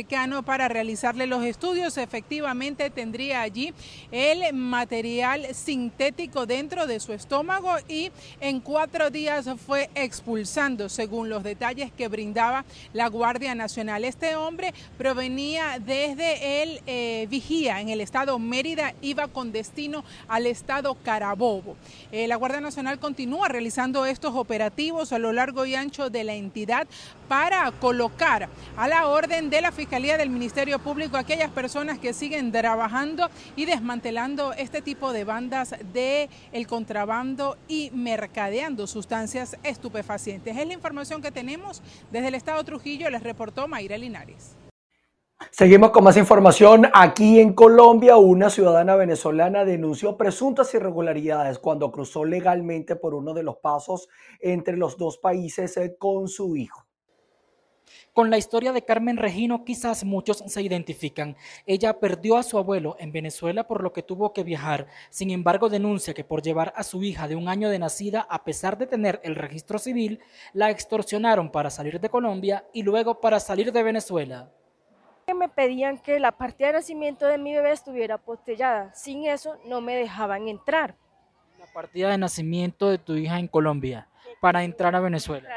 para 0.45 0.67
realizarle 0.67 1.27
los 1.27 1.43
estudios. 1.43 1.97
Efectivamente 1.97 2.89
tendría 2.89 3.41
allí 3.41 3.73
el 4.11 4.51
material 4.53 5.53
sintético 5.53 6.47
dentro 6.47 6.87
de 6.87 6.99
su 6.99 7.13
estómago 7.13 7.75
y 7.87 8.11
en 8.39 8.59
cuatro 8.59 9.11
días 9.11 9.47
fue 9.65 9.91
expulsando, 9.93 10.89
según 10.89 11.29
los 11.29 11.43
detalles 11.43 11.91
que 11.91 12.07
brindaba 12.07 12.65
la 12.91 13.07
Guardia 13.07 13.53
Nacional. 13.53 14.03
Este 14.03 14.35
hombre 14.35 14.73
provenía 14.97 15.77
desde 15.79 16.63
el 16.63 16.81
eh, 16.87 17.27
Vigía 17.29 17.79
en 17.79 17.89
el 17.89 18.01
estado 18.01 18.39
Mérida, 18.39 18.93
iba 19.01 19.27
con 19.27 19.51
destino 19.51 20.03
al 20.27 20.47
estado 20.47 20.95
Carabobo. 20.95 21.75
Eh, 22.11 22.27
la 22.27 22.35
Guardia 22.35 22.61
Nacional 22.61 22.97
continúa 22.97 23.47
realizando 23.47 24.07
estos 24.07 24.33
operativos 24.35 25.13
a 25.13 25.19
lo 25.19 25.33
largo 25.33 25.65
y 25.65 25.75
ancho 25.75 26.09
de 26.09 26.23
la 26.23 26.33
entidad 26.33 26.87
para 27.27 27.71
colocar 27.71 28.49
a 28.75 28.87
la 28.87 29.07
orden 29.07 29.49
de 29.49 29.61
la 29.61 29.71
Fiscalía 29.83 30.17
del 30.17 30.29
Ministerio 30.29 30.79
Público 30.79 31.17
aquellas 31.17 31.51
personas 31.51 31.99
que 31.99 32.13
siguen 32.13 32.53
trabajando 32.53 33.27
y 33.57 33.65
desmantelando 33.65 34.53
este 34.53 34.81
tipo 34.81 35.11
de 35.11 35.25
bandas 35.25 35.75
de 35.91 36.29
contrabando 36.69 37.57
y 37.67 37.91
mercadeando 37.93 38.87
sustancias 38.87 39.57
estupefacientes. 39.61 40.55
Es 40.55 40.65
la 40.65 40.71
información 40.71 41.21
que 41.21 41.31
tenemos 41.31 41.81
desde 42.13 42.29
el 42.29 42.35
Estado 42.35 42.63
Trujillo, 42.63 43.09
les 43.09 43.23
reportó 43.23 43.67
Mayra 43.67 43.97
Linares. 43.97 44.55
Seguimos 45.51 45.91
con 45.91 46.05
más 46.05 46.15
información. 46.15 46.87
Aquí 46.93 47.41
en 47.41 47.51
Colombia, 47.51 48.15
una 48.15 48.49
ciudadana 48.49 48.95
venezolana 48.95 49.65
denunció 49.65 50.15
presuntas 50.15 50.73
irregularidades 50.73 51.59
cuando 51.59 51.91
cruzó 51.91 52.23
legalmente 52.23 52.95
por 52.95 53.13
uno 53.13 53.33
de 53.33 53.43
los 53.43 53.57
pasos 53.57 54.07
entre 54.39 54.77
los 54.77 54.97
dos 54.97 55.17
países 55.17 55.75
eh, 55.75 55.97
con 55.99 56.29
su 56.29 56.55
hijo. 56.55 56.82
Con 58.13 58.29
la 58.29 58.37
historia 58.37 58.73
de 58.73 58.83
Carmen 58.85 59.17
Regino 59.17 59.65
quizás 59.65 60.03
muchos 60.03 60.43
se 60.45 60.61
identifican. 60.61 61.35
Ella 61.65 61.99
perdió 61.99 62.37
a 62.37 62.43
su 62.43 62.59
abuelo 62.59 62.95
en 62.99 63.11
Venezuela 63.11 63.67
por 63.67 63.81
lo 63.81 63.91
que 63.91 64.03
tuvo 64.03 64.33
que 64.33 64.43
viajar. 64.43 64.85
Sin 65.09 65.31
embargo, 65.31 65.67
denuncia 65.67 66.13
que 66.13 66.23
por 66.23 66.43
llevar 66.43 66.71
a 66.75 66.83
su 66.83 67.01
hija 67.01 67.27
de 67.27 67.35
un 67.35 67.49
año 67.49 67.69
de 67.69 67.79
nacida, 67.79 68.27
a 68.29 68.43
pesar 68.43 68.77
de 68.77 68.85
tener 68.85 69.19
el 69.23 69.35
registro 69.35 69.79
civil, 69.79 70.19
la 70.53 70.69
extorsionaron 70.69 71.49
para 71.49 71.71
salir 71.71 71.99
de 71.99 72.09
Colombia 72.09 72.63
y 72.71 72.83
luego 72.83 73.19
para 73.19 73.39
salir 73.39 73.71
de 73.71 73.81
Venezuela. 73.81 74.51
Me 75.35 75.49
pedían 75.49 75.97
que 75.97 76.19
la 76.19 76.33
partida 76.33 76.67
de 76.67 76.73
nacimiento 76.73 77.25
de 77.25 77.39
mi 77.39 77.55
bebé 77.55 77.71
estuviera 77.71 78.19
postellada. 78.19 78.93
Sin 78.93 79.25
eso 79.25 79.57
no 79.65 79.81
me 79.81 79.95
dejaban 79.95 80.47
entrar. 80.47 80.95
La 81.59 81.65
partida 81.73 82.11
de 82.11 82.19
nacimiento 82.19 82.91
de 82.91 82.99
tu 82.99 83.15
hija 83.15 83.39
en 83.39 83.47
Colombia 83.47 84.07
para 84.43 84.65
entrar 84.65 84.93
a 84.93 84.99
Venezuela? 84.99 85.47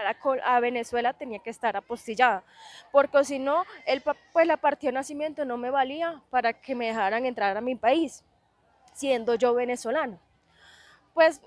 A 0.45 0.61
Venezuela 0.61 1.13
tenía 1.13 1.41
que 1.41 1.51
estar 1.51 1.77
apostillada, 1.77 2.45
porque 2.93 3.25
si 3.25 3.41
no, 3.41 3.65
el, 3.85 4.01
pues 4.33 4.47
la 4.47 4.57
partida 4.57 4.91
de 4.91 4.95
nacimiento 4.95 5.45
no 5.45 5.57
me 5.57 5.71
valía 5.71 6.23
para 6.31 6.53
que 6.53 6.77
me 6.77 6.87
dejaran 6.87 7.27
entrar 7.27 7.57
a 7.57 7.61
mi 7.61 7.75
país, 7.75 8.25
siendo 8.93 9.35
yo 9.35 9.55
venezolano. 9.55 10.21
Pues, 11.15 11.41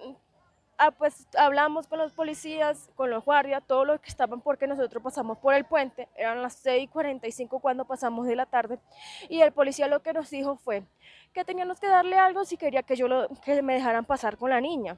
ah, 0.78 0.92
pues 0.92 1.30
hablamos 1.38 1.88
con 1.88 2.00
los 2.00 2.12
policías, 2.12 2.90
con 2.96 3.10
los 3.10 3.24
guardias, 3.24 3.64
todos 3.66 3.88
los 3.88 4.02
que 4.02 4.10
estaban, 4.10 4.42
porque 4.42 4.68
nosotros 4.68 5.02
pasamos 5.02 5.38
por 5.38 5.54
el 5.54 5.64
puente, 5.64 6.10
eran 6.18 6.42
las 6.42 6.62
6:45 6.66 7.62
cuando 7.62 7.86
pasamos 7.86 8.28
de 8.28 8.36
la 8.36 8.48
tarde, 8.48 8.80
y 9.30 9.40
el 9.40 9.54
policía 9.54 9.88
lo 9.88 10.02
que 10.02 10.12
nos 10.12 10.30
dijo 10.30 10.58
fue 10.58 10.84
que 11.32 11.46
teníamos 11.46 11.80
que 11.80 11.88
darle 11.88 12.18
algo 12.18 12.44
si 12.44 12.58
quería 12.58 12.84
que 12.84 12.98
yo 12.98 13.08
lo, 13.08 13.30
que 13.46 13.62
me 13.62 13.76
dejaran 13.76 14.04
pasar 14.04 14.36
con 14.36 14.50
la 14.50 14.60
niña. 14.60 14.98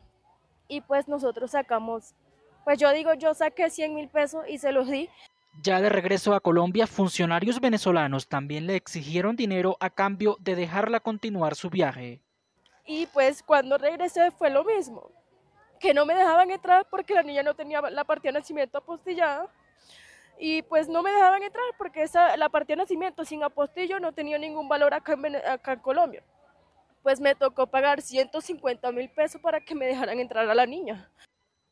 Y 0.67 0.79
pues 0.79 1.09
nosotros 1.09 1.51
sacamos 1.51 2.15
pues 2.63 2.79
yo 2.79 2.91
digo, 2.91 3.13
yo 3.13 3.33
saqué 3.33 3.69
100 3.69 3.93
mil 3.93 4.09
pesos 4.09 4.43
y 4.47 4.57
se 4.57 4.71
los 4.71 4.87
di. 4.89 5.09
Ya 5.63 5.81
de 5.81 5.89
regreso 5.89 6.33
a 6.33 6.39
Colombia, 6.39 6.87
funcionarios 6.87 7.59
venezolanos 7.59 8.27
también 8.27 8.67
le 8.67 8.75
exigieron 8.75 9.35
dinero 9.35 9.75
a 9.79 9.89
cambio 9.89 10.37
de 10.39 10.55
dejarla 10.55 11.01
continuar 11.01 11.55
su 11.55 11.69
viaje. 11.69 12.21
Y 12.85 13.05
pues 13.07 13.43
cuando 13.43 13.77
regresé 13.77 14.31
fue 14.31 14.49
lo 14.49 14.63
mismo, 14.63 15.11
que 15.79 15.93
no 15.93 16.05
me 16.05 16.15
dejaban 16.15 16.51
entrar 16.51 16.87
porque 16.89 17.13
la 17.13 17.23
niña 17.23 17.43
no 17.43 17.53
tenía 17.53 17.81
la 17.81 18.03
partida 18.05 18.31
de 18.31 18.39
nacimiento 18.39 18.77
apostillada. 18.77 19.51
Y 20.39 20.63
pues 20.63 20.87
no 20.87 21.03
me 21.03 21.11
dejaban 21.11 21.43
entrar 21.43 21.65
porque 21.77 22.01
esa, 22.01 22.35
la 22.37 22.49
partida 22.49 22.75
de 22.75 22.83
nacimiento 22.83 23.25
sin 23.25 23.43
apostillo 23.43 23.99
no 23.99 24.11
tenía 24.11 24.37
ningún 24.39 24.67
valor 24.67 24.93
acá 24.93 25.13
en, 25.13 25.35
acá 25.35 25.73
en 25.73 25.79
Colombia. 25.79 26.23
Pues 27.03 27.19
me 27.19 27.35
tocó 27.35 27.67
pagar 27.67 28.01
150 28.01 28.91
mil 28.91 29.09
pesos 29.09 29.41
para 29.41 29.59
que 29.59 29.75
me 29.75 29.85
dejaran 29.85 30.19
entrar 30.19 30.49
a 30.49 30.55
la 30.55 30.65
niña. 30.65 31.11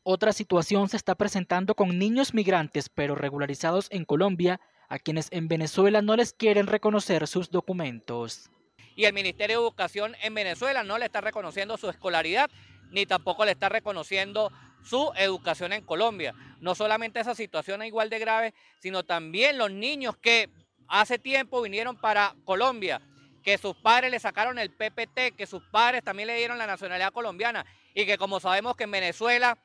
Otra 0.04 0.32
situación 0.32 0.88
se 0.88 0.98
está 0.98 1.16
presentando 1.16 1.76
con 1.76 2.00
niños 2.00 2.34
migrantes 2.34 2.90
pero 2.90 3.16
regularizados 3.16 3.88
en 3.92 4.06
Colombia, 4.06 4.62
a 4.88 4.98
quienes 4.98 5.28
en 5.32 5.48
Venezuela 5.48 6.02
no 6.02 6.16
les 6.16 6.34
quieren 6.34 6.68
reconocer 6.68 7.28
sus 7.28 7.52
documentos. 7.52 8.50
Y 8.96 9.06
el 9.06 9.14
Ministerio 9.14 9.58
de 9.58 9.64
Educación 9.64 10.16
en 10.24 10.34
Venezuela 10.34 10.84
no 10.84 10.98
le 10.98 11.06
está 11.06 11.22
reconociendo 11.22 11.78
su 11.78 11.90
escolaridad, 11.90 12.50
ni 12.92 13.06
tampoco 13.06 13.46
le 13.46 13.52
está 13.52 13.70
reconociendo 13.70 14.52
su 14.84 15.12
educación 15.16 15.74
en 15.74 15.84
Colombia. 15.84 16.34
No 16.60 16.76
solamente 16.76 17.20
esa 17.20 17.36
situación 17.36 17.82
es 17.82 17.90
igual 17.90 18.10
de 18.10 18.20
grave, 18.20 18.54
sino 18.80 19.04
también 19.04 19.58
los 19.58 19.72
niños 19.72 20.18
que 20.18 20.50
hace 20.88 21.20
tiempo 21.20 21.62
vinieron 21.62 21.98
para 21.98 22.36
Colombia, 22.46 23.02
que 23.44 23.58
sus 23.58 23.76
padres 23.76 24.12
le 24.12 24.20
sacaron 24.20 24.58
el 24.58 24.72
PPT, 24.72 25.36
que 25.38 25.46
sus 25.46 25.62
padres 25.72 26.04
también 26.04 26.28
le 26.28 26.38
dieron 26.38 26.58
la 26.58 26.68
nacionalidad 26.68 27.12
colombiana 27.12 27.66
y 27.94 28.06
que 28.06 28.18
como 28.18 28.40
sabemos 28.40 28.76
que 28.76 28.86
en 28.86 28.92
Venezuela 28.92 29.58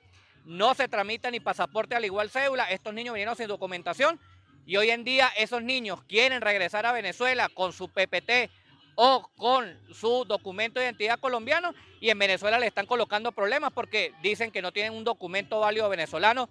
no 0.45 0.75
se 0.75 0.89
tramita 0.89 1.31
ni 1.31 1.41
pasaporte 1.41 1.95
al 1.95 2.05
igual 2.05 2.31
cédula, 2.31 2.71
estos 2.71 2.95
niños 2.95 3.15
vinieron 3.15 3.37
sin 3.37 3.49
documentación 3.49 4.21
y 4.67 4.77
hoy 4.77 4.91
en 4.91 5.05
día 5.05 5.29
esos 5.37 5.63
niños 5.63 6.03
quieren 6.05 6.41
regresar 6.41 6.87
a 6.87 6.93
Venezuela 6.93 7.49
con 7.49 7.73
su 7.73 7.89
PPT 7.89 8.51
o 8.97 9.29
con 9.37 9.77
su 9.93 10.25
documento 10.25 10.79
de 10.79 10.87
identidad 10.87 11.19
colombiano 11.19 11.75
y 12.01 12.11
en 12.11 12.19
Venezuela 12.19 12.59
le 12.59 12.67
están 12.67 12.87
colocando 12.87 13.33
problemas 13.33 13.73
porque 13.73 14.13
dicen 14.23 14.51
que 14.51 14.63
no 14.63 14.73
tienen 14.73 14.95
un 14.95 15.05
documento 15.05 15.61
válido 15.61 15.89
venezolano. 15.89 16.49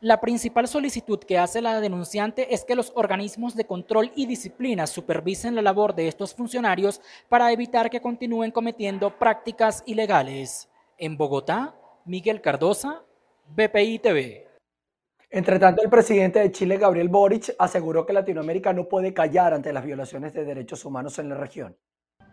La 0.00 0.20
principal 0.20 0.68
solicitud 0.68 1.18
que 1.18 1.38
hace 1.38 1.60
la 1.60 1.80
denunciante 1.80 2.54
es 2.54 2.64
que 2.64 2.74
los 2.74 2.92
organismos 2.94 3.54
de 3.54 3.66
control 3.66 4.12
y 4.14 4.26
disciplina 4.26 4.86
supervisen 4.86 5.54
la 5.54 5.62
labor 5.62 5.94
de 5.94 6.08
estos 6.08 6.34
funcionarios 6.34 7.00
para 7.28 7.50
evitar 7.52 7.90
que 7.90 8.00
continúen 8.00 8.50
cometiendo 8.50 9.18
prácticas 9.18 9.82
ilegales. 9.86 10.68
En 10.98 11.16
Bogotá, 11.16 11.74
Miguel 12.06 12.42
Cardosa, 12.42 13.02
BPI 13.56 13.98
TV. 13.98 14.46
Entre 15.30 15.58
tanto, 15.58 15.82
el 15.82 15.88
presidente 15.88 16.38
de 16.38 16.52
Chile, 16.52 16.76
Gabriel 16.76 17.08
Boric, 17.08 17.54
aseguró 17.58 18.04
que 18.04 18.12
Latinoamérica 18.12 18.74
no 18.74 18.88
puede 18.88 19.14
callar 19.14 19.54
ante 19.54 19.72
las 19.72 19.86
violaciones 19.86 20.34
de 20.34 20.44
derechos 20.44 20.84
humanos 20.84 21.18
en 21.18 21.30
la 21.30 21.36
región. 21.36 21.78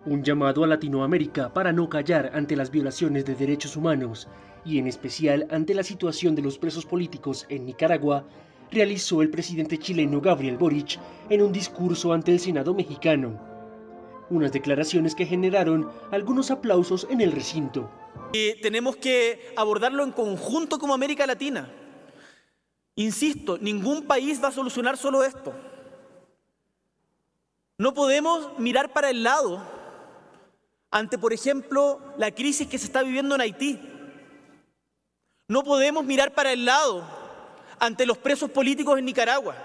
Un 0.06 0.24
llamado 0.24 0.66
a 0.66 0.68
Latinoamérica 0.68 1.54
para 1.54 1.72
no 1.72 1.88
callar 1.88 2.32
ante 2.34 2.58
las 2.58 2.70
violaciones 2.70 3.24
de 3.24 3.36
derechos 3.36 3.78
humanos 3.78 4.28
y 4.66 4.78
en 4.78 4.88
especial 4.88 5.48
ante 5.50 5.74
la 5.74 5.84
situación 5.84 6.36
de 6.36 6.42
los 6.42 6.58
presos 6.58 6.86
políticos 6.86 7.46
en 7.48 7.66
Nicaragua, 7.66 8.26
realizó 8.72 9.22
el 9.22 9.30
presidente 9.30 9.78
chileno 9.78 10.20
Gabriel 10.20 10.58
Boric 10.58 11.00
en 11.30 11.42
un 11.42 11.54
discurso 11.54 12.12
ante 12.12 12.34
el 12.34 12.40
Senado 12.40 12.74
mexicano 12.74 13.51
unas 14.32 14.52
declaraciones 14.52 15.14
que 15.14 15.26
generaron 15.26 15.92
algunos 16.10 16.50
aplausos 16.50 17.06
en 17.10 17.22
el 17.22 17.32
recinto. 17.32 17.92
Y 18.34 18.60
tenemos 18.62 18.96
que 18.96 19.54
abordarlo 19.58 20.04
en 20.04 20.12
conjunto 20.12 20.80
como 20.80 20.94
América 20.94 21.28
Latina. 21.28 21.70
Insisto, 22.96 23.58
ningún 23.58 24.04
país 24.04 24.42
va 24.44 24.48
a 24.48 24.52
solucionar 24.52 24.98
solo 24.98 25.24
esto. 25.24 25.54
No 27.78 27.94
podemos 27.94 28.58
mirar 28.58 28.94
para 28.94 29.10
el 29.10 29.24
lado 29.24 29.62
ante, 30.92 31.18
por 31.18 31.34
ejemplo, 31.34 32.00
la 32.18 32.32
crisis 32.32 32.68
que 32.68 32.78
se 32.78 32.86
está 32.86 33.04
viviendo 33.04 33.36
en 33.36 33.42
Haití. 33.42 33.80
No 35.48 35.64
podemos 35.64 36.06
mirar 36.06 36.34
para 36.34 36.54
el 36.54 36.66
lado 36.66 37.04
ante 37.80 38.06
los 38.06 38.18
presos 38.18 38.50
políticos 38.50 38.98
en 38.98 39.06
Nicaragua. 39.06 39.56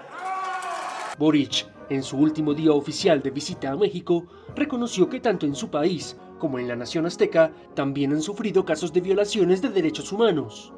Boric 1.17 1.76
en 1.89 2.03
su 2.03 2.17
último 2.17 2.53
día 2.53 2.71
oficial 2.71 3.21
de 3.21 3.31
visita 3.31 3.71
a 3.71 3.77
México, 3.77 4.25
reconoció 4.55 5.09
que 5.09 5.19
tanto 5.19 5.45
en 5.45 5.55
su 5.55 5.69
país 5.69 6.17
como 6.39 6.59
en 6.59 6.67
la 6.67 6.75
nación 6.75 7.05
azteca 7.05 7.51
también 7.73 8.11
han 8.13 8.21
sufrido 8.21 8.65
casos 8.65 8.93
de 8.93 9.01
violaciones 9.01 9.61
de 9.61 9.69
derechos 9.69 10.11
humanos. 10.11 10.73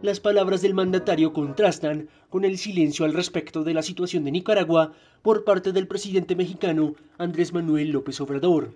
Las 0.00 0.20
palabras 0.20 0.62
del 0.62 0.74
mandatario 0.74 1.32
contrastan 1.32 2.08
con 2.30 2.44
el 2.44 2.56
silencio 2.56 3.04
al 3.04 3.14
respecto 3.14 3.64
de 3.64 3.74
la 3.74 3.82
situación 3.82 4.22
de 4.22 4.30
Nicaragua 4.30 4.92
por 5.22 5.42
parte 5.44 5.72
del 5.72 5.88
presidente 5.88 6.36
mexicano 6.36 6.94
Andrés 7.18 7.52
Manuel 7.52 7.90
López 7.90 8.20
Obrador. 8.20 8.72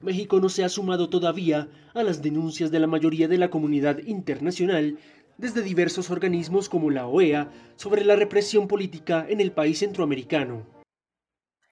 México 0.00 0.40
no 0.40 0.48
se 0.48 0.64
ha 0.64 0.68
sumado 0.68 1.10
todavía 1.10 1.68
a 1.94 2.02
las 2.02 2.22
denuncias 2.22 2.70
de 2.70 2.80
la 2.80 2.86
mayoría 2.86 3.28
de 3.28 3.38
la 3.38 3.50
comunidad 3.50 3.98
internacional 3.98 4.98
desde 5.42 5.60
diversos 5.60 6.08
organismos 6.08 6.68
como 6.68 6.88
la 6.88 7.08
OEA 7.08 7.50
sobre 7.74 8.04
la 8.04 8.14
represión 8.14 8.68
política 8.68 9.26
en 9.28 9.40
el 9.40 9.50
país 9.50 9.80
centroamericano. 9.80 10.64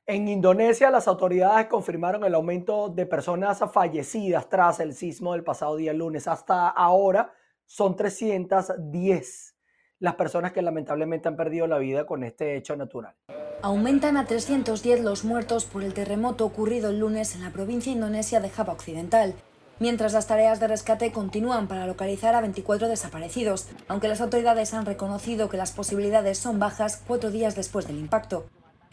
En 0.07 0.27
Indonesia, 0.27 0.91
las 0.91 1.07
autoridades 1.07 1.69
confirmaron 1.69 2.25
el 2.25 2.35
aumento 2.35 2.89
de 2.89 3.07
personas 3.07 3.63
fallecidas 3.73 4.49
tras 4.49 4.81
el 4.81 4.93
sismo 4.93 5.35
del 5.35 5.45
pasado 5.45 5.77
día 5.77 5.93
lunes. 5.93 6.27
Hasta 6.27 6.69
ahora, 6.69 7.33
son 7.65 7.95
310 7.95 9.55
las 10.01 10.15
personas 10.17 10.51
que 10.51 10.63
lamentablemente 10.63 11.29
han 11.29 11.37
perdido 11.37 11.69
la 11.69 11.79
vida 11.79 12.07
con 12.07 12.25
este 12.25 12.57
hecho 12.57 12.75
natural. 12.75 13.15
Aumentan 13.63 14.17
a 14.17 14.25
310 14.25 15.03
los 15.03 15.25
muertos 15.25 15.65
por 15.67 15.85
el 15.85 15.95
terremoto 15.95 16.45
ocurrido 16.45 16.91
el 16.91 16.99
lunes 16.99 17.37
en 17.37 17.45
la 17.45 17.51
provincia 17.51 17.93
indonesia 17.93 18.41
de 18.41 18.51
Java 18.51 18.73
Occidental, 18.73 19.37
mientras 19.81 20.13
las 20.13 20.29
tareas 20.29 20.61
de 20.61 20.69
rescate 20.69 21.11
continúan 21.11 21.67
para 21.67 21.87
localizar 21.87 22.37
a 22.37 22.41
24 22.41 22.87
desaparecidos, 22.87 23.67
aunque 23.89 24.07
las 24.07 24.21
autoridades 24.21 24.73
han 24.73 24.87
reconocido 24.87 25.49
que 25.49 25.57
las 25.57 25.73
posibilidades 25.73 26.39
son 26.39 26.61
bajas 26.61 27.03
cuatro 27.05 27.33
días 27.33 27.57
después 27.57 27.89
del 27.89 27.99
impacto. 27.99 28.47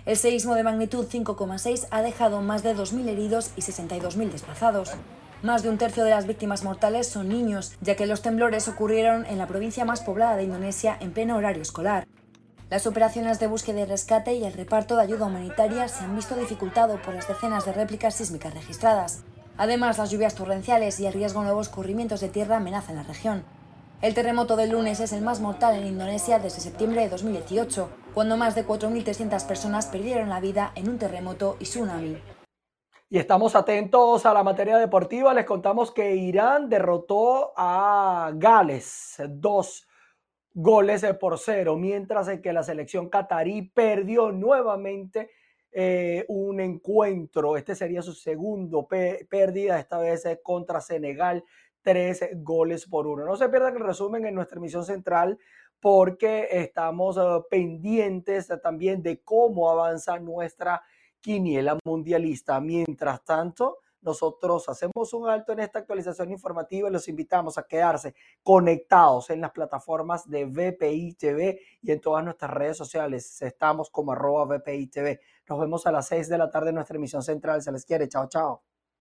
El 0.05 0.17
seísmo 0.17 0.55
de 0.55 0.63
magnitud 0.63 1.05
5,6 1.05 1.87
ha 1.91 2.01
dejado 2.01 2.41
más 2.41 2.63
de 2.63 2.75
2.000 2.75 3.09
heridos 3.09 3.51
y 3.57 3.61
62.000 3.61 4.31
desplazados. 4.31 4.91
Más 5.43 5.61
de 5.61 5.69
un 5.69 5.77
tercio 5.77 6.03
de 6.03 6.11
las 6.11 6.25
víctimas 6.25 6.63
mortales 6.63 7.07
son 7.07 7.27
niños, 7.29 7.75
ya 7.81 7.95
que 7.95 8.07
los 8.07 8.21
temblores 8.21 8.67
ocurrieron 8.69 9.25
en 9.25 9.37
la 9.37 9.47
provincia 9.47 9.85
más 9.85 10.01
poblada 10.01 10.37
de 10.37 10.45
Indonesia 10.45 10.97
en 10.99 11.11
pleno 11.11 11.35
horario 11.35 11.61
escolar. 11.61 12.07
Las 12.69 12.87
operaciones 12.87 13.39
de 13.39 13.47
búsqueda 13.47 13.81
y 13.81 13.85
rescate 13.85 14.33
y 14.33 14.45
el 14.45 14.53
reparto 14.53 14.95
de 14.95 15.03
ayuda 15.03 15.25
humanitaria 15.25 15.87
se 15.89 16.05
han 16.05 16.15
visto 16.15 16.35
dificultado 16.35 17.01
por 17.01 17.13
las 17.13 17.27
decenas 17.27 17.65
de 17.65 17.73
réplicas 17.73 18.15
sísmicas 18.15 18.53
registradas. 18.53 19.23
Además, 19.57 19.97
las 19.97 20.11
lluvias 20.11 20.35
torrenciales 20.35 20.99
y 20.99 21.07
el 21.07 21.13
riesgo 21.13 21.39
de 21.39 21.47
nuevos 21.47 21.69
corrimientos 21.69 22.21
de 22.21 22.29
tierra 22.29 22.57
amenazan 22.57 22.95
la 22.95 23.03
región. 23.03 23.43
El 24.03 24.13
terremoto 24.13 24.55
del 24.55 24.69
lunes 24.69 24.99
es 24.99 25.11
el 25.13 25.23
más 25.23 25.39
mortal 25.39 25.75
en 25.75 25.87
Indonesia 25.87 26.37
desde 26.37 26.61
septiembre 26.61 27.01
de 27.01 27.09
2018, 27.09 27.89
cuando 28.13 28.37
más 28.37 28.53
de 28.53 28.67
4.300 28.67 29.47
personas 29.47 29.87
perdieron 29.87 30.29
la 30.29 30.39
vida 30.39 30.71
en 30.75 30.87
un 30.87 30.99
terremoto 30.99 31.57
y 31.59 31.63
tsunami. 31.63 32.17
Y 33.09 33.17
estamos 33.17 33.55
atentos 33.55 34.27
a 34.27 34.33
la 34.33 34.43
materia 34.43 34.77
deportiva. 34.77 35.33
Les 35.33 35.45
contamos 35.45 35.91
que 35.91 36.15
Irán 36.15 36.69
derrotó 36.69 37.53
a 37.57 38.31
Gales 38.35 39.15
dos 39.27 39.87
goles 40.53 41.03
por 41.19 41.39
cero, 41.39 41.77
mientras 41.77 42.29
que 42.41 42.53
la 42.53 42.61
selección 42.61 43.09
catarí 43.09 43.63
perdió 43.63 44.31
nuevamente 44.31 45.31
eh, 45.71 46.25
un 46.27 46.59
encuentro. 46.59 47.57
Este 47.57 47.75
sería 47.75 48.01
su 48.01 48.13
segundo 48.13 48.87
pérdida, 48.87 49.79
esta 49.79 49.99
vez 49.99 50.23
contra 50.43 50.81
Senegal, 50.81 51.43
tres 51.81 52.27
goles 52.35 52.85
por 52.85 53.07
uno. 53.07 53.25
No 53.25 53.35
se 53.37 53.49
pierdan 53.49 53.75
el 53.75 53.83
resumen 53.83 54.25
en 54.25 54.35
nuestra 54.35 54.57
emisión 54.57 54.85
central 54.85 55.37
porque 55.79 56.47
estamos 56.51 57.17
eh, 57.17 57.21
pendientes 57.49 58.47
también 58.61 59.01
de 59.01 59.21
cómo 59.21 59.69
avanza 59.69 60.19
nuestra 60.19 60.81
quiniela 61.19 61.77
mundialista. 61.85 62.59
Mientras 62.59 63.23
tanto, 63.23 63.79
nosotros 64.01 64.69
hacemos 64.69 65.13
un 65.13 65.29
alto 65.29 65.53
en 65.53 65.59
esta 65.59 65.79
actualización 65.79 66.31
informativa 66.31 66.89
y 66.89 66.91
los 66.91 67.07
invitamos 67.07 67.57
a 67.57 67.63
quedarse 67.63 68.15
conectados 68.43 69.29
en 69.29 69.41
las 69.41 69.51
plataformas 69.51 70.29
de 70.29 70.45
VPI 70.45 71.15
TV 71.15 71.59
y 71.81 71.91
en 71.91 72.01
todas 72.01 72.23
nuestras 72.23 72.51
redes 72.51 72.77
sociales. 72.77 73.41
Estamos 73.41 73.89
como 73.89 74.11
arroba 74.11 74.45
VPI 74.45 74.87
TV. 74.87 75.19
Nos 75.49 75.59
vemos 75.59 75.87
a 75.87 75.91
las 75.91 76.07
6 76.07 76.29
de 76.29 76.37
la 76.37 76.49
tarde 76.49 76.69
en 76.69 76.75
nuestra 76.75 76.97
emisión 76.97 77.23
central. 77.23 77.61
Se 77.61 77.71
les 77.71 77.85
quiere. 77.85 78.07
Chao, 78.07 78.27
chao. 78.27 78.76